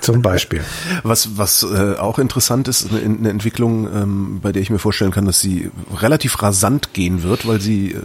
Zum 0.00 0.22
Beispiel. 0.22 0.62
Was, 1.02 1.36
was 1.36 1.62
äh, 1.62 1.96
auch 1.96 2.18
interessant 2.18 2.68
ist, 2.68 2.90
eine, 2.90 3.00
eine 3.00 3.30
Entwicklung, 3.30 3.88
ähm, 3.92 4.40
bei 4.42 4.52
der 4.52 4.62
ich 4.62 4.70
mir 4.70 4.78
vorstellen 4.78 5.10
kann, 5.10 5.26
dass 5.26 5.40
sie 5.40 5.70
relativ 6.00 6.42
rasant 6.42 6.92
gehen 6.92 7.22
wird, 7.22 7.46
weil 7.46 7.60
sie, 7.60 7.92
äh, 7.92 8.00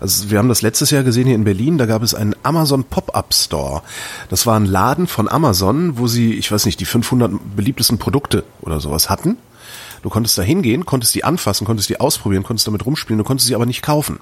also 0.00 0.30
wir 0.30 0.38
haben 0.38 0.48
das 0.48 0.62
letztes 0.62 0.90
Jahr 0.90 1.02
gesehen 1.02 1.26
hier 1.26 1.34
in 1.34 1.44
Berlin, 1.44 1.78
da 1.78 1.86
gab 1.86 2.02
es 2.02 2.14
einen 2.14 2.34
Amazon 2.42 2.84
Pop-Up 2.84 3.32
Store. 3.34 3.82
Das 4.28 4.46
war 4.46 4.58
ein 4.58 4.66
Laden 4.66 5.06
von 5.06 5.28
Amazon, 5.28 5.98
wo 5.98 6.06
sie, 6.06 6.34
ich 6.34 6.50
weiß 6.50 6.66
nicht, 6.66 6.80
die 6.80 6.84
500 6.84 7.32
beliebtesten 7.56 7.98
Produkte 7.98 8.44
oder 8.60 8.80
sowas 8.80 9.10
hatten. 9.10 9.36
Du 10.02 10.10
konntest 10.10 10.38
da 10.38 10.42
hingehen, 10.42 10.86
konntest 10.86 11.14
die 11.14 11.24
anfassen, 11.24 11.66
konntest 11.66 11.88
die 11.88 11.98
ausprobieren, 11.98 12.42
konntest 12.42 12.66
damit 12.66 12.86
rumspielen, 12.86 13.18
du 13.18 13.24
konntest 13.24 13.48
sie 13.48 13.54
aber 13.54 13.66
nicht 13.66 13.82
kaufen. 13.82 14.20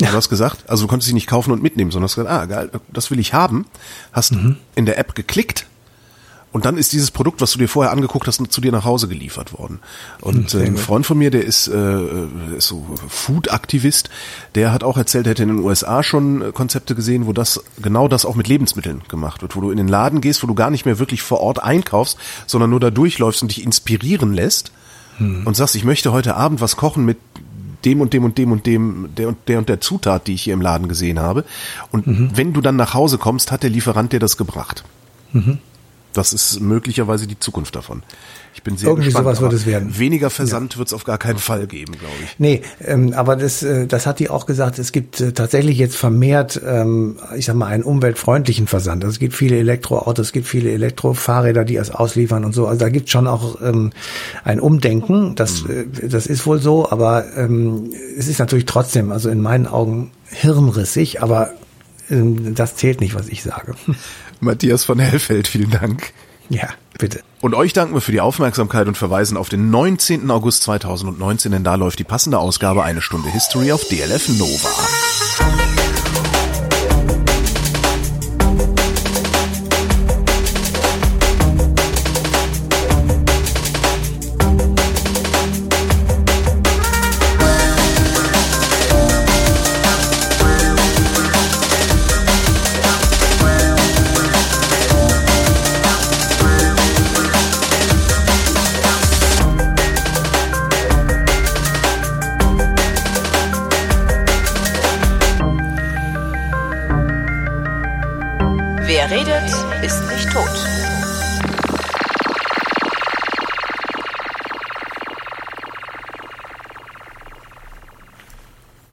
Ja. 0.00 0.10
Du 0.10 0.16
hast 0.16 0.28
gesagt, 0.28 0.68
also 0.68 0.84
du 0.84 0.88
konntest 0.88 1.08
sie 1.08 1.14
nicht 1.14 1.28
kaufen 1.28 1.52
und 1.52 1.62
mitnehmen, 1.62 1.90
sondern 1.90 2.08
hast 2.08 2.16
gesagt, 2.16 2.30
ah, 2.30 2.46
geil, 2.46 2.70
das 2.92 3.10
will 3.10 3.20
ich 3.20 3.32
haben. 3.32 3.66
Hast 4.12 4.32
mhm. 4.32 4.56
in 4.74 4.86
der 4.86 4.98
App 4.98 5.14
geklickt 5.14 5.66
und 6.52 6.66
dann 6.66 6.76
ist 6.76 6.92
dieses 6.92 7.10
Produkt, 7.10 7.40
was 7.40 7.52
du 7.52 7.58
dir 7.58 7.68
vorher 7.68 7.92
angeguckt 7.92 8.26
hast, 8.26 8.40
zu 8.52 8.60
dir 8.60 8.72
nach 8.72 8.84
Hause 8.84 9.08
geliefert 9.08 9.58
worden. 9.58 9.80
Und 10.20 10.52
äh, 10.54 10.64
ein 10.64 10.76
Freund 10.76 11.06
von 11.06 11.16
mir, 11.16 11.30
der 11.30 11.44
ist, 11.44 11.66
äh, 11.66 12.56
ist 12.56 12.68
so 12.68 12.86
Food-Aktivist, 13.08 14.10
der 14.54 14.70
hat 14.72 14.84
auch 14.84 14.98
erzählt, 14.98 15.26
er 15.26 15.30
hätte 15.30 15.44
in 15.44 15.48
den 15.48 15.58
USA 15.60 16.02
schon 16.02 16.42
äh, 16.42 16.52
Konzepte 16.52 16.94
gesehen, 16.94 17.26
wo 17.26 17.32
das 17.32 17.64
genau 17.80 18.06
das 18.06 18.26
auch 18.26 18.34
mit 18.34 18.48
Lebensmitteln 18.48 19.02
gemacht 19.08 19.40
wird, 19.40 19.56
wo 19.56 19.62
du 19.62 19.70
in 19.70 19.78
den 19.78 19.88
Laden 19.88 20.20
gehst, 20.20 20.42
wo 20.42 20.46
du 20.46 20.54
gar 20.54 20.70
nicht 20.70 20.84
mehr 20.84 20.98
wirklich 20.98 21.22
vor 21.22 21.40
Ort 21.40 21.62
einkaufst, 21.62 22.18
sondern 22.46 22.68
nur 22.68 22.80
da 22.80 22.90
durchläufst 22.90 23.40
und 23.42 23.48
dich 23.48 23.64
inspirieren 23.64 24.34
lässt 24.34 24.72
hm. 25.16 25.46
und 25.46 25.56
sagst, 25.56 25.74
ich 25.74 25.84
möchte 25.84 26.12
heute 26.12 26.36
Abend 26.36 26.60
was 26.60 26.76
kochen 26.76 27.06
mit 27.06 27.16
dem 27.86 28.00
und 28.02 28.12
dem 28.12 28.24
und 28.24 28.36
dem 28.36 28.52
und 28.52 28.66
dem, 28.66 29.08
der 29.16 29.28
und 29.28 29.38
der 29.48 29.58
und 29.58 29.68
der 29.68 29.80
Zutat, 29.80 30.26
die 30.26 30.34
ich 30.34 30.42
hier 30.42 30.54
im 30.54 30.60
Laden 30.60 30.86
gesehen 30.86 31.18
habe. 31.18 31.44
Und 31.90 32.06
mhm. 32.06 32.30
wenn 32.34 32.52
du 32.52 32.60
dann 32.60 32.76
nach 32.76 32.94
Hause 32.94 33.18
kommst, 33.18 33.50
hat 33.50 33.64
der 33.64 33.70
Lieferant 33.70 34.12
dir 34.12 34.20
das 34.20 34.36
gebracht. 34.36 34.84
Mhm. 35.32 35.58
Das 36.12 36.32
ist 36.32 36.60
möglicherweise 36.60 37.26
die 37.26 37.38
Zukunft 37.38 37.74
davon. 37.74 38.02
Ich 38.54 38.62
bin 38.62 38.76
sehr 38.76 38.88
Irgendwie 38.90 39.06
gespannt. 39.06 39.24
sowas 39.24 39.40
wird 39.40 39.52
es 39.54 39.66
werden. 39.66 39.98
Weniger 39.98 40.28
Versand 40.28 40.74
ja. 40.74 40.78
wird 40.78 40.88
es 40.88 40.94
auf 40.94 41.04
gar 41.04 41.16
keinen 41.16 41.38
Fall 41.38 41.66
geben, 41.66 41.92
glaube 41.92 42.14
ich. 42.22 42.38
Nee, 42.38 42.62
ähm, 42.84 43.14
aber 43.14 43.36
das, 43.36 43.62
äh, 43.62 43.86
das 43.86 44.06
hat 44.06 44.18
die 44.18 44.28
auch 44.28 44.44
gesagt, 44.44 44.78
es 44.78 44.92
gibt 44.92 45.20
äh, 45.20 45.32
tatsächlich 45.32 45.78
jetzt 45.78 45.96
vermehrt, 45.96 46.60
ähm, 46.66 47.16
ich 47.34 47.46
sag 47.46 47.56
mal, 47.56 47.66
einen 47.66 47.82
umweltfreundlichen 47.82 48.66
Versand. 48.66 49.04
Also 49.04 49.14
es 49.14 49.18
gibt 49.18 49.34
viele 49.34 49.56
Elektroautos, 49.58 50.26
es 50.26 50.32
gibt 50.32 50.46
viele 50.46 50.70
Elektrofahrräder, 50.70 51.64
die 51.64 51.76
es 51.76 51.90
ausliefern 51.90 52.44
und 52.44 52.52
so. 52.52 52.66
Also 52.66 52.80
da 52.80 52.90
gibt 52.90 53.08
schon 53.08 53.26
auch 53.26 53.60
ähm, 53.62 53.90
ein 54.44 54.60
Umdenken. 54.60 55.34
Das, 55.34 55.64
mhm. 55.64 55.70
äh, 56.02 56.08
das 56.08 56.26
ist 56.26 56.44
wohl 56.46 56.60
so, 56.60 56.90
aber 56.90 57.24
ähm, 57.36 57.90
es 58.18 58.28
ist 58.28 58.38
natürlich 58.38 58.66
trotzdem, 58.66 59.12
also 59.12 59.30
in 59.30 59.40
meinen 59.40 59.66
Augen 59.66 60.10
hirnrissig, 60.30 61.22
aber 61.22 61.54
das 62.12 62.76
zählt 62.76 63.00
nicht, 63.00 63.14
was 63.14 63.28
ich 63.28 63.42
sage. 63.42 63.74
Matthias 64.40 64.84
von 64.84 64.98
Hellfeld, 64.98 65.48
vielen 65.48 65.70
Dank. 65.70 66.12
Ja, 66.48 66.68
Bitte. 66.98 67.22
Und 67.40 67.54
euch 67.54 67.72
danken 67.72 67.94
wir 67.94 68.00
für 68.00 68.12
die 68.12 68.20
Aufmerksamkeit 68.20 68.86
und 68.86 68.96
verweisen 68.96 69.36
auf 69.36 69.48
den 69.48 69.70
19. 69.70 70.30
August 70.30 70.62
2019, 70.62 71.52
denn 71.52 71.64
da 71.64 71.74
läuft 71.74 71.98
die 71.98 72.04
passende 72.04 72.38
Ausgabe 72.38 72.84
Eine 72.84 73.02
Stunde 73.02 73.28
History 73.28 73.72
auf 73.72 73.84
DLF 73.88 74.28
Nova. 74.38 75.81